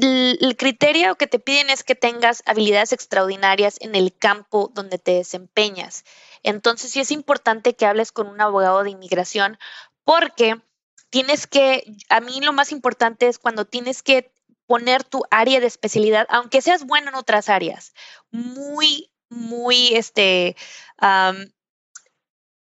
[0.01, 5.11] el criterio que te piden es que tengas habilidades extraordinarias en el campo donde te
[5.11, 6.05] desempeñas.
[6.41, 9.57] Entonces sí es importante que hables con un abogado de inmigración
[10.05, 10.55] porque
[11.09, 14.31] tienes que, a mí lo más importante es cuando tienes que
[14.67, 17.93] poner tu área de especialidad, aunque seas bueno en otras áreas,
[18.31, 20.55] muy, muy, este,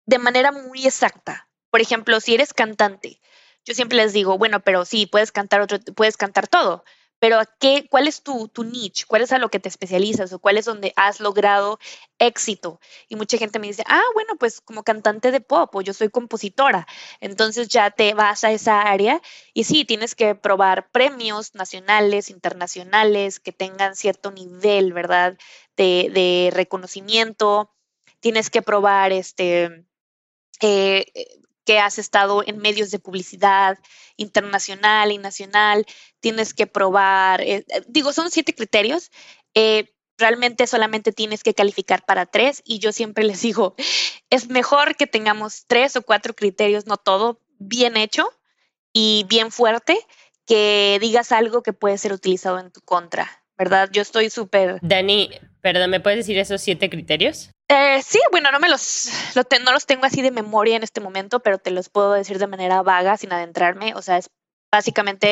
[0.06, 1.50] de manera muy exacta.
[1.70, 3.22] Por ejemplo, si eres cantante,
[3.64, 6.84] yo siempre les digo, bueno, pero sí, puedes cantar otro, puedes cantar todo,
[7.22, 9.06] pero qué, ¿cuál es tu, tu niche?
[9.08, 11.78] ¿Cuál es a lo que te especializas o cuál es donde has logrado
[12.18, 12.80] éxito?
[13.10, 16.10] Y mucha gente me dice, ah, bueno, pues como cantante de pop o yo soy
[16.10, 16.88] compositora.
[17.20, 19.22] Entonces ya te vas a esa área
[19.54, 25.38] y sí, tienes que probar premios nacionales, internacionales, que tengan cierto nivel, ¿verdad?
[25.78, 27.72] De, de reconocimiento.
[28.20, 29.86] Tienes que probar este...
[30.60, 31.06] Eh,
[31.66, 33.78] que has estado en medios de publicidad
[34.18, 35.86] internacional y nacional,
[36.20, 39.12] tienes que probar, eh, eh, digo, son siete criterios.
[39.54, 43.76] Eh, realmente solamente tienes que calificar para tres y yo siempre les digo,
[44.30, 48.30] es mejor que tengamos tres o cuatro criterios, no todo, bien hecho
[48.94, 49.98] y bien fuerte,
[50.46, 53.90] que digas algo que puede ser utilizado en tu contra, ¿verdad?
[53.92, 54.80] Yo estoy súper...
[54.82, 55.30] Dani,
[55.62, 57.52] perdón, ¿me puedes decir esos siete criterios?
[57.74, 61.40] Eh, sí, bueno, no me los, no los tengo así de memoria en este momento,
[61.40, 63.94] pero te los puedo decir de manera vaga, sin adentrarme.
[63.96, 64.30] O sea, es
[64.70, 65.32] básicamente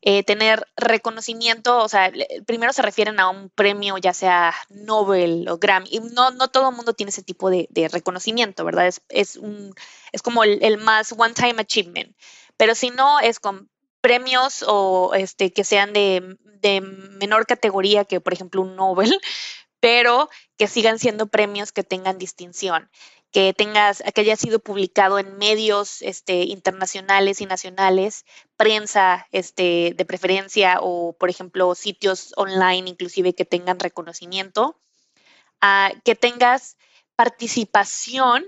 [0.00, 2.12] eh, tener reconocimiento, o sea,
[2.46, 6.70] primero se refieren a un premio, ya sea Nobel o Grammy, y no, no todo
[6.70, 8.86] el mundo tiene ese tipo de, reconocimiento, ¿verdad?
[8.86, 9.74] Es, es, un,
[10.12, 12.16] es como el, más one-time achievement,
[12.56, 13.68] pero si no, es con
[14.00, 19.20] premios o este, que sean de, de menor categoría que, por ejemplo, un Nobel,
[19.80, 22.90] pero que sigan siendo premios que tengan distinción,
[23.32, 28.24] que tengas, que haya sido publicado en medios este, internacionales y nacionales,
[28.56, 34.78] prensa este, de preferencia o, por ejemplo, sitios online inclusive que tengan reconocimiento,
[35.60, 36.76] ah, que tengas
[37.16, 38.44] participación,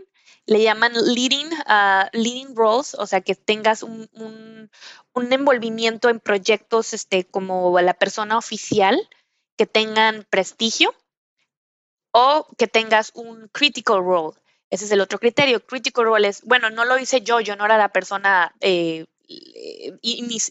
[0.46, 4.70] le llaman leading, uh, leading roles, o sea, que tengas un, un,
[5.12, 9.08] un envolvimiento en proyectos este, como la persona oficial,
[9.56, 10.92] que tengan prestigio
[12.12, 14.36] o que tengas un critical role.
[14.70, 15.64] Ese es el otro criterio.
[15.66, 19.04] Critical role es, bueno, no lo hice yo, yo no era la persona eh,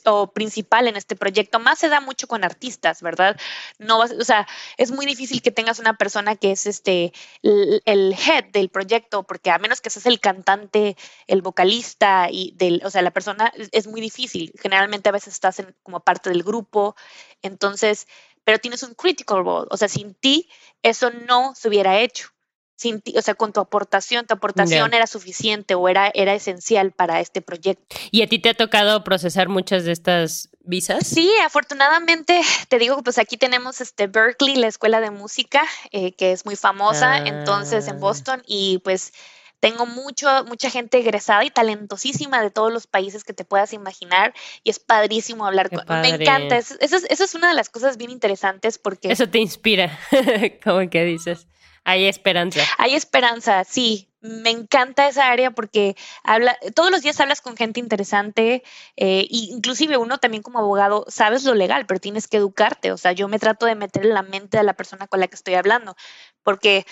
[0.05, 1.59] o principal en este proyecto.
[1.59, 3.39] Más se da mucho con artistas, ¿verdad?
[3.80, 4.47] No, o sea,
[4.78, 9.51] es muy difícil que tengas una persona que es este el, head del proyecto, porque
[9.51, 10.95] a menos que seas el cantante,
[11.28, 14.53] el vocalista y del, o sea, la persona es muy difícil.
[14.62, 16.95] Generalmente a veces estás como parte del grupo,
[17.41, 18.07] entonces
[18.43, 20.49] pero tienes un critical role, o sea, sin ti
[20.83, 22.29] eso no se hubiera hecho.
[22.75, 26.91] Sin ti, o sea, con tu aportación, tu aportación era suficiente o era, era esencial
[26.91, 27.95] para este proyecto.
[28.09, 31.05] ¿Y a ti te ha tocado procesar muchas de estas visas?
[31.05, 36.31] Sí, afortunadamente, te digo, pues aquí tenemos este Berkeley, la escuela de música, eh, que
[36.31, 37.99] es muy famosa, entonces en ah.
[37.99, 39.13] Boston, y pues
[39.62, 44.34] tengo mucho, mucha gente egresada y talentosísima de todos los países que te puedas imaginar
[44.64, 48.09] y es padrísimo hablar con Me encanta, eso, eso, es una de las cosas bien
[48.09, 49.12] interesantes porque...
[49.12, 49.97] Eso te inspira,
[50.64, 51.47] como que dices.
[51.84, 52.62] Hay esperanza.
[52.78, 54.07] Hay esperanza, sí.
[54.20, 58.62] Me encanta esa área porque habla, todos los días hablas con gente interesante
[58.95, 62.91] eh, inclusive uno también como abogado sabes lo legal, pero tienes que educarte.
[62.91, 65.28] O sea, yo me trato de meter en la mente de la persona con la
[65.28, 65.95] que estoy hablando
[66.43, 66.86] porque,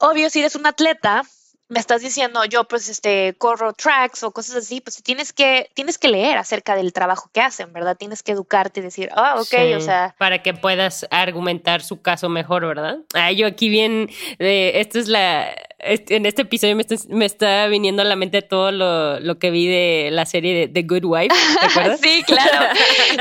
[0.00, 1.22] obvio, si eres un atleta,
[1.68, 5.98] me estás diciendo yo pues este corro tracks o cosas así, pues tienes que tienes
[5.98, 7.96] que leer acerca del trabajo que hacen, ¿verdad?
[7.96, 12.28] Tienes que educarte y decir, ah, ok, o sea, para que puedas argumentar su caso
[12.28, 12.98] mejor, ¿verdad?
[13.14, 14.08] Ah, yo aquí bien,
[14.38, 18.42] eh, esto es la, en este episodio me está, me está, viniendo a la mente
[18.42, 22.00] todo lo, lo que vi de la serie de The Good Wife, ¿te acuerdas?
[22.00, 22.66] sí, claro.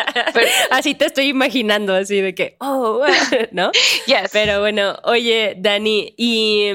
[0.71, 3.05] así te estoy imaginando, así de que, oh,
[3.51, 3.71] ¿no?
[4.07, 4.29] Yes.
[4.31, 6.71] Pero bueno, oye, Dani, y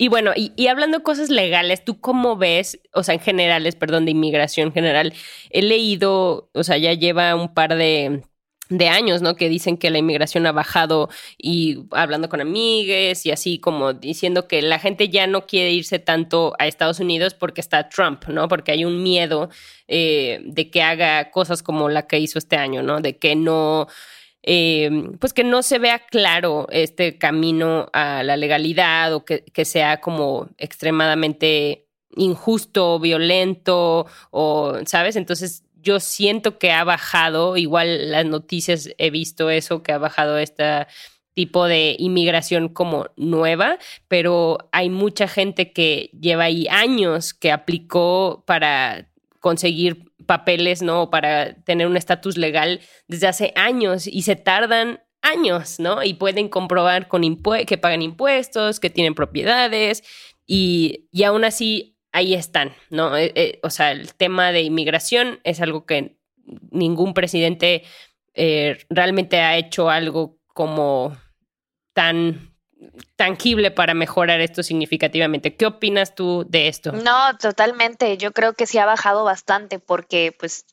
[0.00, 4.04] y bueno, y, hablando de cosas legales, ¿tú cómo ves, o sea, en generales, perdón,
[4.04, 5.12] de inmigración general?
[5.50, 8.22] He leído, o sea, ya lleva un par de,
[8.68, 9.36] de años, ¿no?
[9.36, 11.08] Que dicen que la inmigración ha bajado
[11.38, 15.98] y hablando con amigues y así como diciendo que la gente ya no quiere irse
[15.98, 18.48] tanto a Estados Unidos porque está Trump, ¿no?
[18.48, 19.48] Porque hay un miedo
[19.86, 23.00] eh, de que haga cosas como la que hizo este año, ¿no?
[23.00, 23.88] De que no
[24.42, 30.00] eh, pues que no se vea claro este camino a la legalidad o que, sea
[30.00, 35.16] como extremadamente injusto, violento o, ¿sabes?
[35.16, 40.38] Entonces yo siento que ha bajado, igual las noticias he visto eso, que ha bajado
[40.38, 40.86] este
[41.34, 48.42] tipo de inmigración como nueva, pero hay mucha gente que lleva ahí años que aplicó
[48.46, 49.08] para
[49.38, 51.10] conseguir papeles, ¿no?
[51.10, 56.02] Para tener un estatus legal desde hace años y se tardan años, ¿no?
[56.02, 57.22] Y pueden comprobar con
[57.66, 60.02] que pagan impuestos, que tienen propiedades
[60.46, 63.16] y, y aún así ahí están, ¿no?
[63.16, 66.18] Eh, eh, o sea, el tema de inmigración es algo que
[66.70, 67.84] ningún presidente
[68.34, 71.16] eh, realmente ha hecho algo como
[71.92, 72.54] tan
[73.16, 75.56] tangible para mejorar esto significativamente.
[75.56, 76.92] ¿Qué opinas tú de esto?
[76.92, 78.16] No, totalmente.
[78.16, 80.64] Yo creo que sí ha bajado bastante porque pues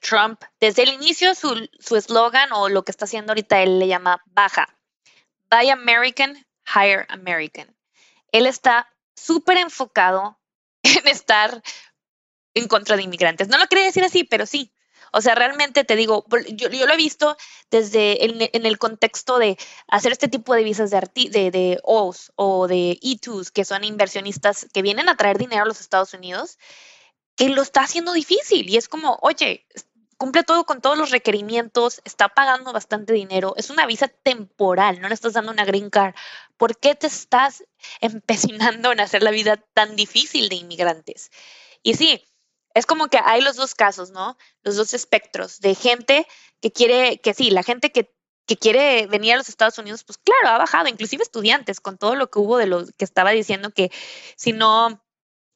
[0.00, 4.20] Trump, desde el inicio su eslogan o lo que está haciendo ahorita él le llama
[4.26, 4.76] baja.
[5.48, 7.72] Buy American, hire American.
[8.32, 10.36] Él está súper enfocado
[10.84, 11.62] en estar
[12.54, 13.48] en contra de inmigrantes.
[13.48, 14.72] No lo quería decir así, pero sí.
[15.12, 16.24] O sea, realmente te digo,
[16.54, 17.36] yo, lo he visto
[17.70, 19.56] desde en, el contexto de
[19.86, 24.66] hacer este tipo de visas de, de, de OS o de E2s, que son inversionistas
[24.72, 26.58] que vienen a traer dinero a los Estados Unidos,
[27.36, 28.68] que lo está haciendo difícil.
[28.68, 29.66] Y es como, oye,
[30.16, 35.08] cumple todo con todos los requerimientos, está pagando bastante dinero, es una visa temporal, no
[35.08, 36.14] le estás dando una green card.
[36.56, 37.64] ¿Por qué te estás
[38.00, 41.30] empecinando en hacer la vida tan difícil de inmigrantes?
[41.82, 42.24] Y sí,
[42.74, 44.36] es como que hay los dos casos, ¿no?
[44.62, 46.26] Los dos espectros de gente
[46.60, 48.12] que quiere, que sí, la gente que,
[48.46, 52.16] que quiere venir a los Estados Unidos, pues claro, ha bajado, inclusive estudiantes, con todo
[52.16, 53.92] lo que hubo de lo que estaba diciendo que
[54.36, 55.03] si no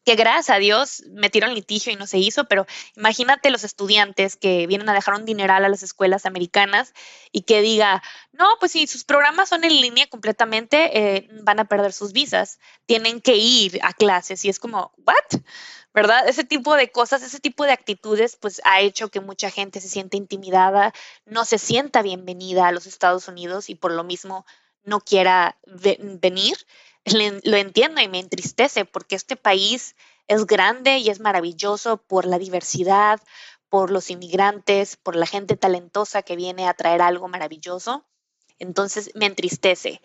[0.08, 2.64] que gracias a Dios metieron litigio y no se hizo, pero
[2.96, 6.94] imagínate los estudiantes que vienen a dejar un dineral a las escuelas americanas
[7.30, 8.02] y que diga,
[8.32, 12.58] no, pues si sus programas son en línea completamente, eh, van a perder sus visas,
[12.86, 15.42] tienen que ir a clases y es como, ¿what?
[15.92, 16.26] ¿Verdad?
[16.26, 19.90] Ese tipo de cosas, ese tipo de actitudes, pues ha hecho que mucha gente se
[19.90, 20.94] sienta intimidada,
[21.26, 24.46] no se sienta bienvenida a los Estados Unidos y por lo mismo
[24.84, 26.56] no quiera venir
[27.12, 29.94] lo entiendo y me entristece porque este país
[30.26, 33.20] es grande y es maravilloso por la diversidad,
[33.68, 38.06] por los inmigrantes, por la gente talentosa que viene a traer algo maravilloso.
[38.58, 40.00] Entonces me entristece.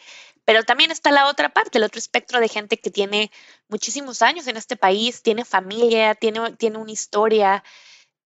[0.46, 3.32] Pero también está la otra parte, el otro espectro de gente que tiene
[3.70, 7.64] muchísimos años en este país, tiene familia, tiene, tiene una historia.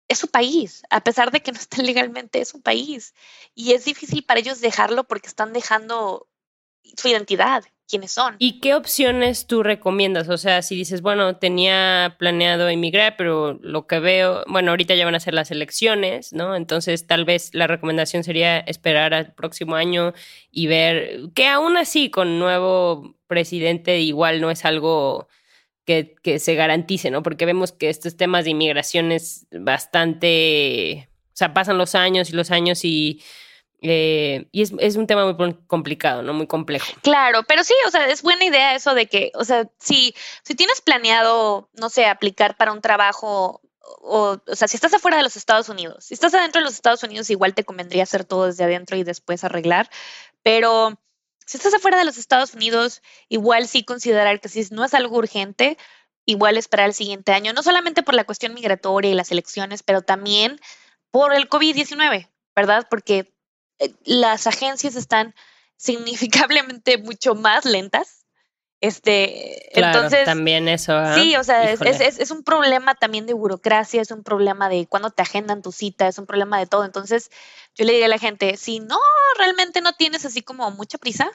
[0.08, 3.14] Es su país, a pesar de que no estén legalmente, es su país.
[3.54, 6.28] Y es difícil para ellos dejarlo porque están dejando
[6.96, 8.36] su identidad, quiénes son.
[8.40, 10.30] ¿Y qué opciones tú recomiendas?
[10.30, 15.06] O sea, si dices, bueno, tenía planeado emigrar, pero lo que veo, bueno, ahorita ya
[15.06, 16.56] van a ser las elecciones, ¿no?
[16.56, 20.14] Entonces, tal vez la recomendación sería esperar al próximo año
[20.52, 25.28] y ver que aún así con nuevo presidente igual no es algo
[25.86, 27.24] que, que se garantice, ¿no?
[27.24, 32.34] Porque vemos que estos temas de inmigración es bastante, o sea, pasan los años y
[32.34, 33.22] los años y
[33.82, 36.34] eh, y es, un tema muy complicado, ¿no?
[36.34, 36.88] Muy complejo.
[37.04, 40.56] Claro, pero sí, o sea, es buena idea eso de que, o sea, si, si
[40.56, 43.62] tienes planeado, no sé, aplicar para un trabajo,
[44.02, 46.74] o, o sea, si estás afuera de los Estados Unidos, si estás adentro de los
[46.74, 49.90] Estados Unidos, igual te convendría hacer todo desde adentro y después arreglar,
[50.42, 51.00] pero
[51.46, 55.18] si estás afuera de los Estados Unidos, igual sí considerar que si no es algo
[55.18, 55.78] urgente,
[56.26, 60.02] igual esperar el siguiente año, no solamente por la cuestión migratoria y las elecciones, pero
[60.02, 60.60] también
[61.10, 62.88] por el COVID-19, ¿verdad?
[62.90, 63.37] Porque
[64.04, 65.34] las agencias están
[65.76, 68.26] significativamente mucho más lentas.
[68.80, 70.26] Este, entonces.
[70.26, 70.94] También eso.
[70.94, 71.16] ¿ah?
[71.16, 75.10] Sí, o sea, es, es, un problema también de burocracia, es un problema de cuándo
[75.10, 76.86] te agendan tu cita, es un problema de todo.
[76.86, 77.32] Entonces,
[77.76, 79.00] yo le diría a la gente, si no
[79.40, 81.32] realmente no tienes así como mucha prisa,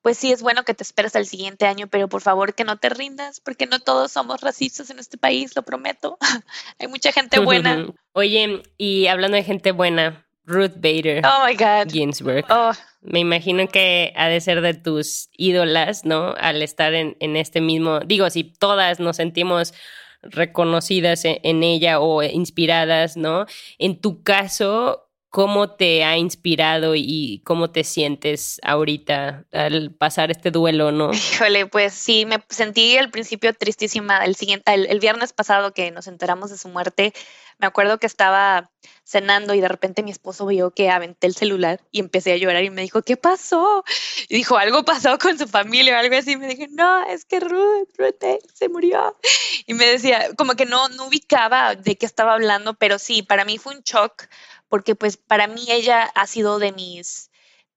[0.00, 2.78] pues sí es bueno que te esperes al siguiente año, pero por favor que no
[2.78, 6.18] te rindas, porque no todos somos racistas en este país, lo prometo.
[6.78, 7.86] Hay mucha gente buena.
[8.12, 11.92] Oye, y hablando de gente buena, Ruth Bader oh my God.
[11.92, 12.44] Ginsburg.
[12.48, 12.72] Oh,
[13.02, 16.34] Me imagino que ha de ser de tus ídolas, ¿no?
[16.38, 19.74] Al estar en, en este mismo, digo, si todas nos sentimos
[20.22, 23.46] reconocidas en, en ella o inspiradas, ¿no?
[23.78, 30.50] En tu caso, ¿cómo te ha inspirado y cómo te sientes ahorita al pasar este
[30.50, 31.12] duelo, ¿no?
[31.12, 34.24] híjole, pues sí, me sentí al principio tristísima.
[34.24, 37.12] El, siguiente, el, el viernes pasado que nos enteramos de su muerte,
[37.58, 38.70] me acuerdo que estaba
[39.04, 42.62] cenando y de repente mi esposo vio que aventé el celular y empecé a llorar
[42.62, 43.84] y me dijo, ¿qué pasó?
[44.28, 46.32] Y dijo, algo pasó con su familia o algo así.
[46.32, 49.18] Y me dije, no, es que Ruth, Ruth eh, se murió.
[49.66, 53.44] Y me decía, como que no, no ubicaba de qué estaba hablando, pero sí, para
[53.44, 54.26] mí fue un shock
[54.68, 57.30] porque pues para mí ella ha sido de mis,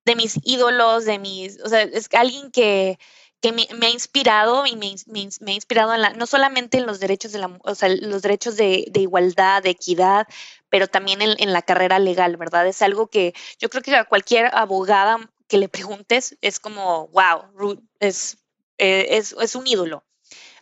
[0.06, 3.00] de mis ídolos, de mis, o sea, es alguien que,
[3.42, 6.78] que me, me ha inspirado y me, me, me, ha inspirado en la, no solamente
[6.78, 10.28] en los derechos de la, o sea, los derechos de, de igualdad, de equidad,
[10.70, 12.68] pero también en, en, la carrera legal, ¿verdad?
[12.68, 15.18] Es algo que yo creo que a cualquier abogada
[15.48, 18.38] que le preguntes es como, wow, es,
[18.78, 20.04] eh, es, es un ídolo.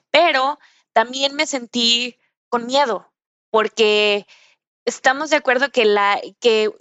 [0.09, 0.57] Pero
[0.93, 2.17] también me sentí
[2.49, 3.11] con miedo,
[3.51, 4.25] porque
[4.89, 5.85] estamos de acuerdo que,
[6.39, 6.71] que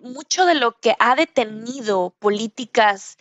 [0.00, 3.18] mucho de lo que ha detenido políticas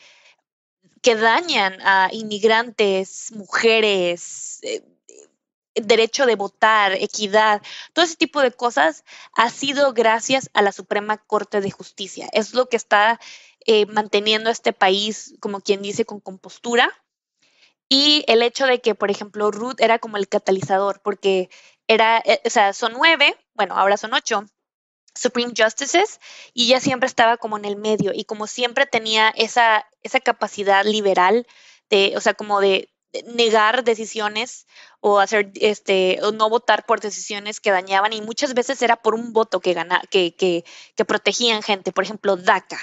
[1.01, 4.81] que dañan a inmigrantes, mujeres, eh,
[5.75, 7.61] derecho de votar, equidad,
[7.93, 9.03] todo ese tipo de cosas
[9.35, 12.29] ha sido gracias a la Suprema Corte de Justicia.
[12.31, 13.19] Es lo que está
[13.65, 16.91] eh, manteniendo a este país, como quien dice, con compostura.
[17.89, 21.49] Y el hecho de que, por ejemplo, Ruth era como el catalizador, porque
[21.87, 24.45] era, eh, o sea, son nueve, bueno, ahora son ocho
[25.15, 26.19] Supreme Justices
[26.53, 30.85] y ella siempre estaba como en el medio y como siempre tenía esa, esa capacidad
[30.85, 31.47] liberal
[31.89, 32.89] de, o sea, como de,
[33.35, 34.65] negar decisiones
[34.99, 39.13] o hacer este o no votar por decisiones que dañaban y muchas veces era por
[39.13, 40.65] un voto que gana, que, que,
[40.95, 42.79] que protegían gente, por ejemplo, DACA,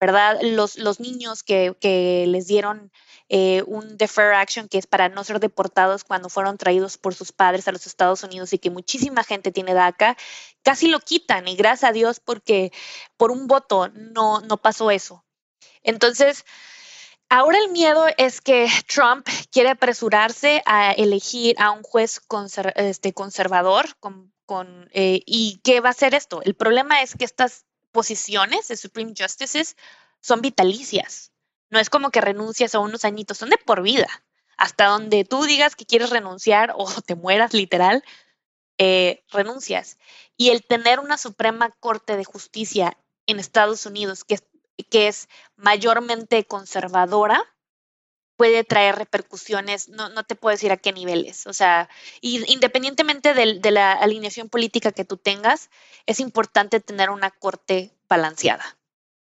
[0.00, 0.38] ¿verdad?
[0.42, 2.92] Los, los niños que, que les dieron
[3.32, 7.30] eh, un defer action que es para no ser deportados cuando fueron traídos por sus
[7.30, 10.16] padres a los Estados Unidos y que muchísima gente tiene DACA,
[10.64, 12.72] casi lo quitan y gracias a Dios porque
[13.16, 15.24] por un voto no, no pasó eso.
[15.84, 16.44] Entonces,
[17.28, 22.20] ahora el miedo es que Trump quiere apresurarse a elegir a un juez
[22.74, 26.42] este, conservador con, con, eh, y ¿qué va a hacer esto?
[26.42, 29.76] El problema es que estas posiciones de Supreme Justices
[30.20, 31.30] son vitalicias
[31.70, 34.08] no es como que renuncias a unos añitos, son de por vida.
[34.56, 38.04] Hasta donde tú digas que quieres renunciar o te mueras literal,
[38.78, 39.98] eh, renuncias.
[40.36, 42.96] Y el tener una Suprema Corte de Justicia
[43.26, 44.44] en Estados Unidos que es,
[44.90, 47.44] que es mayormente conservadora,
[48.36, 51.46] puede traer repercusiones, no, no, te puedo decir a qué niveles.
[51.46, 51.90] O sea,
[52.22, 55.68] independientemente de, de la alineación política que tú tengas,
[56.06, 58.78] es importante tener una corte balanceada.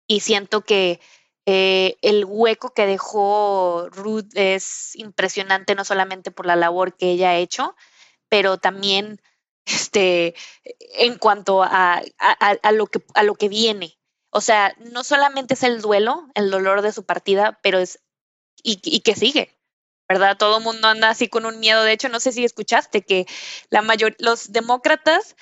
[0.06, 1.00] Y siento que
[1.46, 7.30] eh, el hueco que dejó Ruth es impresionante, no solamente por la labor que ella
[7.30, 7.76] ha hecho,
[8.28, 9.20] pero también
[9.66, 10.34] este,
[10.98, 13.98] en cuanto a, a, lo que, a lo que viene.
[14.30, 18.00] O sea, no solamente es el duelo, el dolor de su partida, pero es
[18.62, 19.56] y, y que sigue,
[20.08, 20.36] ¿verdad?
[20.36, 21.84] Todo el mundo anda así con un miedo.
[21.84, 23.26] De hecho, no sé si escuchaste que
[23.70, 25.36] la mayor, los demócratas,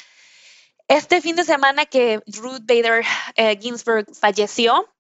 [0.88, 3.04] este fin de semana que Ruth Bader
[3.36, 4.92] eh, Ginsburg falleció,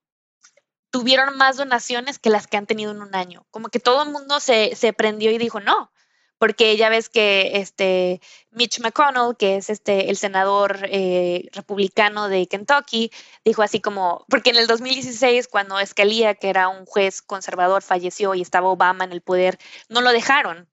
[0.92, 3.46] tuvieron más donaciones que las que han tenido en un año.
[3.50, 5.90] Como que todo el mundo se, se prendió y dijo no,
[6.38, 8.20] porque ya ves que este
[8.50, 13.10] Mitch McConnell, que es este el senador eh, republicano de Kentucky,
[13.42, 18.34] dijo así como, porque en el 2016 cuando Scalia, que era un juez conservador, falleció
[18.34, 20.68] y estaba Obama en el poder, no lo dejaron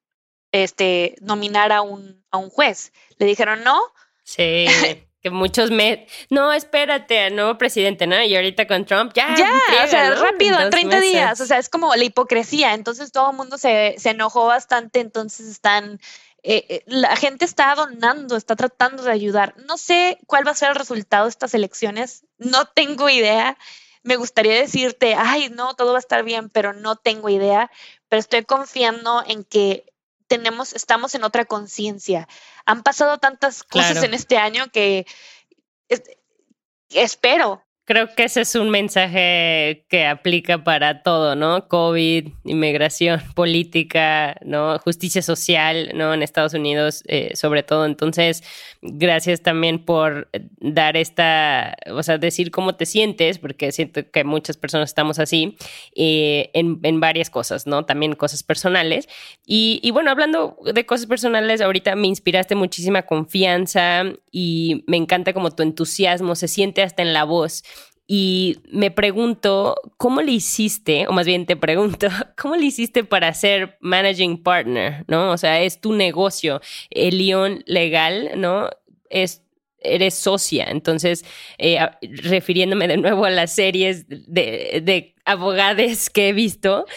[0.52, 2.92] este nominar a un a un juez.
[3.18, 3.80] Le dijeron no.
[4.24, 4.66] Sí.
[5.22, 6.08] que muchos me...
[6.30, 8.22] No, espérate, nuevo presidente, ¿no?
[8.24, 9.36] Y ahorita con Trump, ya.
[9.36, 9.52] Ya,
[9.84, 10.22] o sea, ¿no?
[10.22, 11.12] rápido, en 30 meses.
[11.12, 11.42] días.
[11.42, 12.74] O sea, es como la hipocresía.
[12.74, 16.00] Entonces todo el mundo se, se enojó bastante, entonces están...
[16.42, 19.56] Eh, eh, la gente está donando, está tratando de ayudar.
[19.68, 23.58] No sé cuál va a ser el resultado de estas elecciones, no tengo idea.
[24.04, 27.70] Me gustaría decirte, ay, no, todo va a estar bien, pero no tengo idea.
[28.08, 29.89] Pero estoy confiando en que
[30.30, 32.30] tenemos, estamos en otra conciencia.
[32.66, 34.06] Han pasado tantas cosas claro.
[34.06, 35.06] en este año que
[35.90, 36.04] es,
[36.90, 41.68] espero creo que ese es un mensaje que aplica para todo, ¿no?
[41.68, 44.78] COVID, inmigración, política, ¿no?
[44.78, 46.14] Justicia social, ¿no?
[46.14, 47.88] En Estados Unidos, eh, sobre todo.
[47.88, 48.44] Entonces,
[48.84, 50.30] gracias también por
[50.60, 55.58] dar esta, o sea, decir cómo te sientes, porque siento que muchas personas estamos así,
[55.96, 57.86] eh, en, en, varias cosas, ¿no?
[57.86, 59.10] También cosas personales.
[59.48, 65.34] Y, y bueno, hablando de cosas personales, ahorita me inspiraste muchísima confianza y me encanta
[65.34, 67.64] como tu entusiasmo se siente hasta en la voz.
[68.12, 71.06] Y me pregunto, ¿cómo le hiciste?
[71.08, 72.08] O más bien te pregunto,
[72.42, 75.06] ¿cómo le hiciste para ser managing partner?
[75.08, 75.30] ¿No?
[75.30, 76.60] O sea, es tu negocio.
[76.90, 78.72] El León Legal, ¿no?
[79.12, 79.44] Es
[79.80, 80.66] eres socia.
[80.72, 81.24] Entonces,
[81.60, 85.14] eh, refiriéndome de nuevo a las series de, de
[86.12, 86.88] que he visto,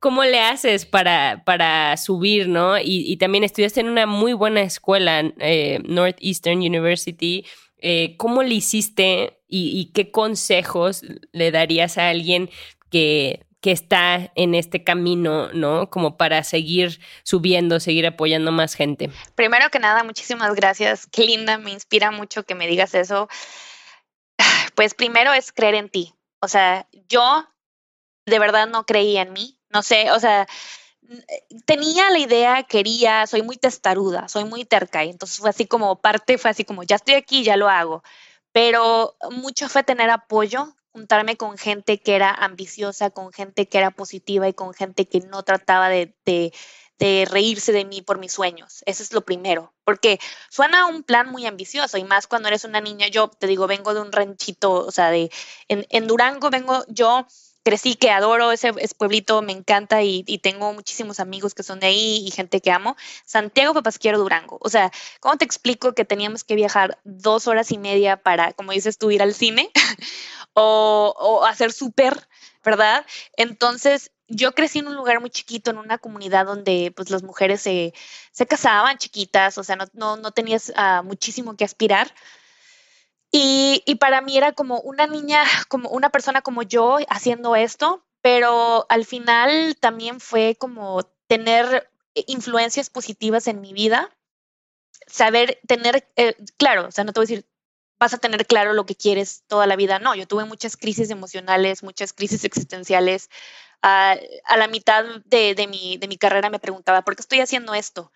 [0.00, 2.78] ¿cómo le haces para, para subir, no?
[2.82, 7.44] Y, también estudiaste en una muy buena escuela, eh, Northeastern University.
[7.86, 11.02] Eh, ¿Cómo le hiciste y, qué consejos
[11.32, 12.50] le darías a alguien
[12.90, 15.90] que, que está en este camino, ¿no?
[15.90, 19.10] Como para seguir subiendo, seguir apoyando más gente.
[19.36, 21.06] Primero que nada, muchísimas gracias.
[21.06, 23.28] Qué linda, me inspira mucho que me digas eso.
[24.74, 26.14] Pues primero es creer en ti.
[26.40, 27.46] O sea, yo
[28.26, 29.60] de verdad no creía en mí.
[29.70, 30.48] No sé, o sea,
[31.64, 35.04] tenía la idea, quería, soy muy testaruda, soy muy terca.
[35.04, 38.02] Y entonces fue así como parte, fue así como, ya estoy aquí, ya lo hago
[38.54, 43.90] pero mucho fue tener apoyo, juntarme con gente que era ambiciosa, con gente que era
[43.90, 46.14] positiva y con gente que no trataba de,
[47.28, 48.84] reírse de mí por mis sueños.
[48.86, 52.80] Eso es lo primero, porque suena un plan muy ambicioso y más cuando eres una
[52.80, 53.08] niña.
[53.08, 55.32] Yo te digo, vengo de un ranchito, o sea, de
[55.66, 57.26] en Durango vengo yo
[57.64, 62.24] crecí, que adoro ese, pueblito, me encanta y, tengo muchísimos amigos que son de ahí
[62.26, 62.96] y gente que amo.
[63.24, 64.58] Santiago Papasquiero Durango.
[64.60, 68.72] O sea, ¿cómo te explico que teníamos que viajar dos horas y media para, como
[68.72, 69.70] dices tú, ir al cine
[70.54, 72.28] o, hacer súper,
[72.62, 73.06] ¿verdad?
[73.36, 77.62] Entonces, yo crecí en un lugar muy chiquito, en una comunidad donde pues las mujeres
[77.62, 77.92] se,
[78.46, 82.14] casaban chiquitas, o sea, no, no, tenías ah, muchísimo que aspirar.
[83.36, 88.86] Y, para mí era como una niña, como una persona como yo haciendo esto, pero
[88.88, 94.16] al final también fue como tener influencias positivas en mi vida,
[95.08, 97.46] saber tener, eh, claro, o sea, no te voy a decir,
[97.98, 101.10] vas a tener claro lo que quieres toda la vida, no, yo tuve muchas crisis
[101.10, 103.30] emocionales, muchas crisis existenciales.
[103.82, 104.16] a
[104.56, 108.12] la mitad de, de, mi, de mi carrera me preguntaba, ¿por qué estoy haciendo esto?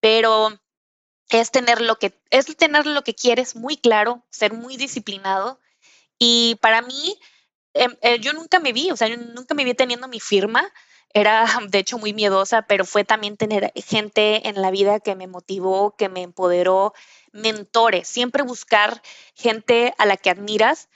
[0.00, 0.60] Pero
[1.30, 5.60] es tener lo que es tener lo que quieres muy claro, ser muy disciplinado
[6.18, 7.18] y para mí
[7.74, 10.70] em, eh, yo nunca me vi, o sea, yo nunca me vi teniendo mi firma.
[11.14, 15.26] Era de hecho muy miedosa, pero fue también tener gente en la vida que me
[15.26, 16.92] motivó, que me empoderó,
[17.32, 19.02] mentores, siempre buscar
[19.34, 20.88] gente a la que admiras,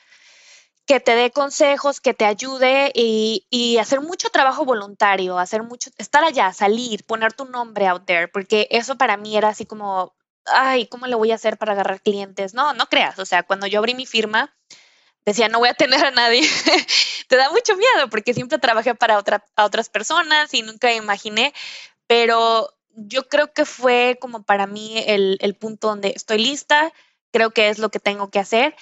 [0.87, 5.91] que te dé consejos, que te ayude y, y, hacer mucho trabajo voluntario, hacer mucho,
[5.99, 10.14] estar allá, salir, poner tu nombre out there, porque eso para mí era así como
[10.47, 12.55] ay, ¿cómo le voy a hacer para agarrar clientes?
[12.55, 14.55] No, no creas, o sea, cuando yo abrí mi firma,
[15.24, 16.43] decía, no voy a tener a nadie.
[17.28, 21.53] Te da mucho miedo porque siempre trabajé para otras personas y nunca imaginé,
[22.07, 26.93] pero yo creo que fue como para mí el, el punto donde estoy lista,
[27.30, 28.74] creo que es lo que tengo que hacer.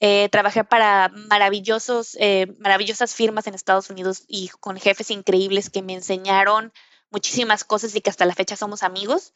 [0.00, 5.82] Eh, trabajé para maravillosos, eh, maravillosas firmas en Estados Unidos y con jefes increíbles que
[5.82, 6.72] me enseñaron
[7.10, 9.32] muchísimas cosas y que hasta la fecha somos amigos.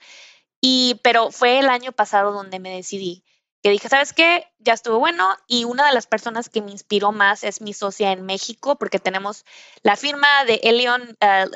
[0.65, 3.25] Y, pero fue el año pasado donde me decidí,
[3.63, 4.47] que dije, ¿sabes qué?
[4.59, 5.37] Ya estuvo bueno.
[5.47, 8.99] Y una de las personas que me inspiró más es mi socia en México, porque
[8.99, 9.45] tenemos
[9.83, 11.51] la firma de Elion uh,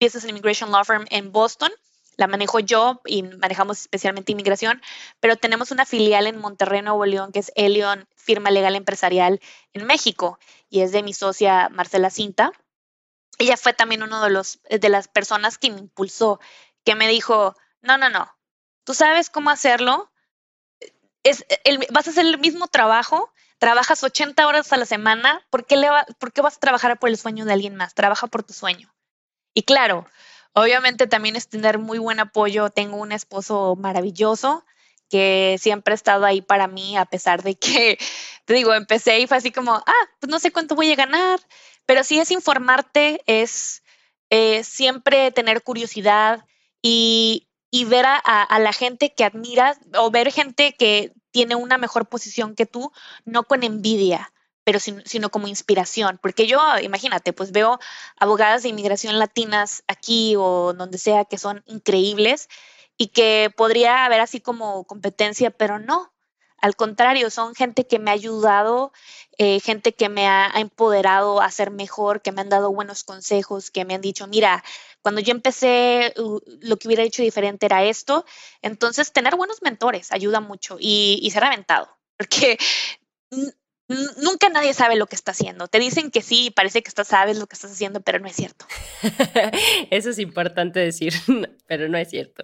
[0.00, 1.72] Business and Immigration Law Firm en Boston.
[2.16, 4.80] La manejo yo y manejamos especialmente inmigración,
[5.18, 9.40] pero tenemos una filial en Monterrey, Nuevo León, que es Elion Firma Legal Empresarial
[9.72, 10.38] en México,
[10.68, 12.52] y es de mi socia Marcela Cinta.
[13.38, 16.38] Ella fue también uno de de las personas que me impulsó,
[16.84, 18.30] que me dijo, no, no, no,
[18.84, 20.10] tú sabes cómo hacerlo,
[21.22, 25.66] es el, vas a hacer el mismo trabajo, trabajas 80 horas a la semana, ¿por
[25.66, 27.94] qué, le ¿por qué vas a trabajar por el sueño de alguien más?
[27.94, 28.92] Trabaja por tu sueño.
[29.54, 30.06] Y claro,
[30.52, 32.70] obviamente también es tener muy buen apoyo.
[32.70, 34.64] Tengo un esposo maravilloso
[35.08, 37.98] que siempre ha estado ahí para mí, a pesar de que,
[38.46, 41.38] te digo, empecé y fue así como, ah, pues no sé cuánto voy a ganar,
[41.86, 43.82] pero sí es informarte, es
[44.30, 46.44] eh, siempre tener curiosidad
[46.80, 52.06] y, y ver a, la gente que admiras o ver gente que tiene una mejor
[52.06, 52.92] posición que tú,
[53.24, 54.30] no con envidia,
[54.62, 56.20] pero sino, como inspiración.
[56.22, 57.80] Porque yo, imagínate, pues veo
[58.18, 62.50] abogadas de inmigración latinas aquí o donde sea que son increíbles
[62.98, 66.11] y que podría haber así como competencia, pero no.
[66.62, 68.92] Al contrario, son gente que me ha ayudado,
[69.36, 73.72] eh, gente que me ha, empoderado a ser mejor, que me han dado buenos consejos,
[73.72, 74.62] que me han dicho, mira,
[75.02, 78.24] cuando yo empecé, lo que hubiera hecho diferente era esto.
[78.62, 82.56] Entonces, tener buenos mentores ayuda mucho y, y ser aventado, porque
[84.18, 85.68] nunca nadie sabe lo que está haciendo.
[85.68, 88.36] Te dicen que sí, parece que estás, sabes lo que estás haciendo, pero no es
[88.36, 88.66] cierto.
[89.90, 91.14] Eso es importante decir,
[91.66, 92.42] pero no es cierto.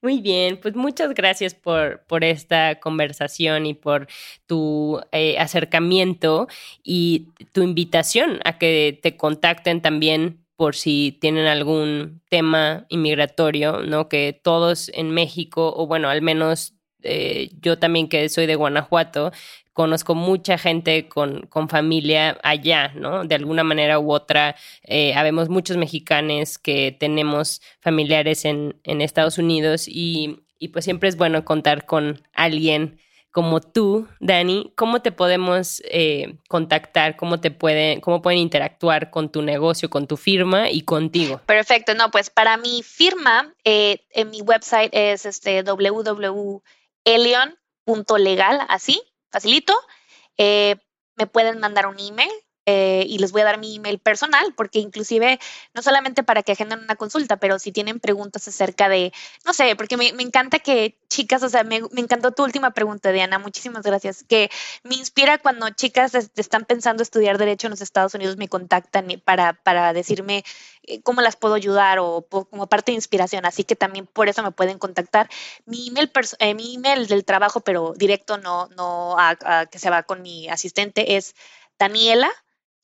[0.00, 4.08] Muy bien, pues muchas gracias por, por esta conversación y por
[4.46, 6.48] tu eh, acercamiento
[6.82, 14.08] y tu invitación a que te contacten también por si tienen algún tema inmigratorio, ¿no?
[14.08, 19.32] Que todos en México, o bueno, al menos eh, yo también que soy de Guanajuato,
[19.72, 23.24] conozco mucha gente con, con, familia allá, ¿no?
[23.24, 29.38] De alguna manera u otra, eh, habemos muchos mexicanos que tenemos familiares en, en Estados
[29.38, 32.98] Unidos y, y, pues siempre es bueno contar con alguien
[33.30, 34.72] como tú, Dani.
[34.74, 37.16] ¿Cómo te podemos eh, contactar?
[37.16, 41.40] ¿Cómo te pueden, cómo pueden interactuar con tu negocio, con tu firma y contigo?
[41.46, 45.62] Perfecto, no, pues para mi firma, eh, en mi website es este
[47.04, 49.74] www.elion.legal, así, facilito.
[50.36, 50.76] Eh,
[51.16, 52.30] me pueden mandar un email
[52.70, 55.40] eh, y les voy a dar mi email personal, porque inclusive
[55.72, 59.10] no solamente para que agenden una consulta, pero si tienen preguntas acerca de,
[59.46, 63.38] no sé, porque me, encanta que chicas, o sea, me, encantó tu última pregunta, Diana,
[63.38, 64.50] muchísimas gracias, que
[64.82, 69.54] me inspira cuando chicas están pensando estudiar derecho en los Estados Unidos, me contactan para,
[69.54, 70.44] para decirme
[70.82, 74.42] eh, cómo las puedo ayudar o como parte de inspiración, así que también por eso
[74.42, 75.30] me pueden contactar.
[75.64, 79.16] Mi email, eh, mi email del trabajo, pero directo, no, no
[79.70, 81.34] que se va con mi asistente, es
[81.78, 82.30] Daniela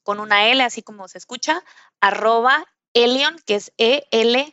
[0.05, 1.64] con una L, así como se escucha,
[2.00, 4.52] arroba Elion, que es E-L-Y-O-N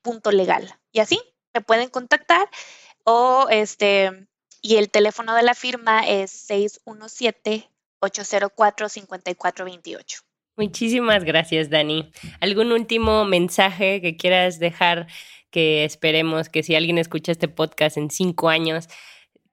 [0.00, 0.74] punto legal.
[0.92, 1.20] Y así
[1.52, 2.48] me pueden contactar
[3.04, 4.26] o este,
[4.62, 6.48] y el teléfono de la firma es
[8.00, 10.22] 617-804-5428.
[10.56, 12.10] Muchísimas gracias, Dani.
[12.40, 15.06] ¿Algún último mensaje que quieras dejar
[15.50, 18.88] que esperemos que si alguien escucha este podcast en cinco años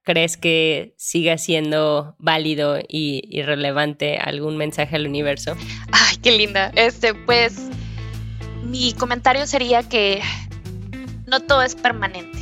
[0.05, 5.55] crees que siga siendo válido y, relevante algún mensaje al universo?
[5.91, 6.71] Ay, qué linda.
[6.75, 7.57] Este, pues,
[8.63, 10.21] mi comentario sería que
[11.25, 12.37] no todo es permanente.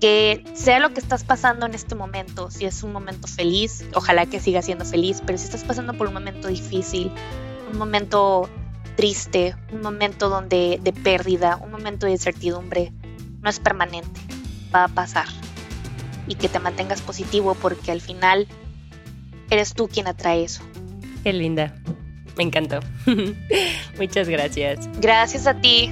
[0.00, 4.26] Que sea lo que estás pasando en este momento, si es un momento feliz, ojalá
[4.26, 7.10] que siga siendo feliz, pero si estás pasando por un momento difícil,
[7.70, 8.48] un momento
[8.96, 12.92] triste, un momento donde de pérdida, un momento de incertidumbre,
[13.40, 14.20] no es permanente,
[14.74, 15.26] va a pasar
[16.26, 18.46] y que te mantengas positivo porque al final
[19.50, 20.62] eres tú quien atrae eso.
[21.22, 21.74] Qué linda.
[22.36, 22.80] Me encantó.
[23.98, 24.88] Muchas gracias.
[25.00, 25.90] Gracias a ti.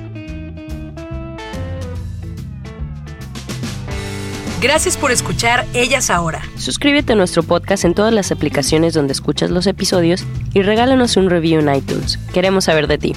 [4.60, 6.40] Gracias por escuchar Ellas Ahora.
[6.56, 10.24] Suscríbete a nuestro podcast en todas las aplicaciones donde escuchas los episodios
[10.54, 12.18] y regálanos un review en iTunes.
[12.32, 13.16] Queremos saber de ti.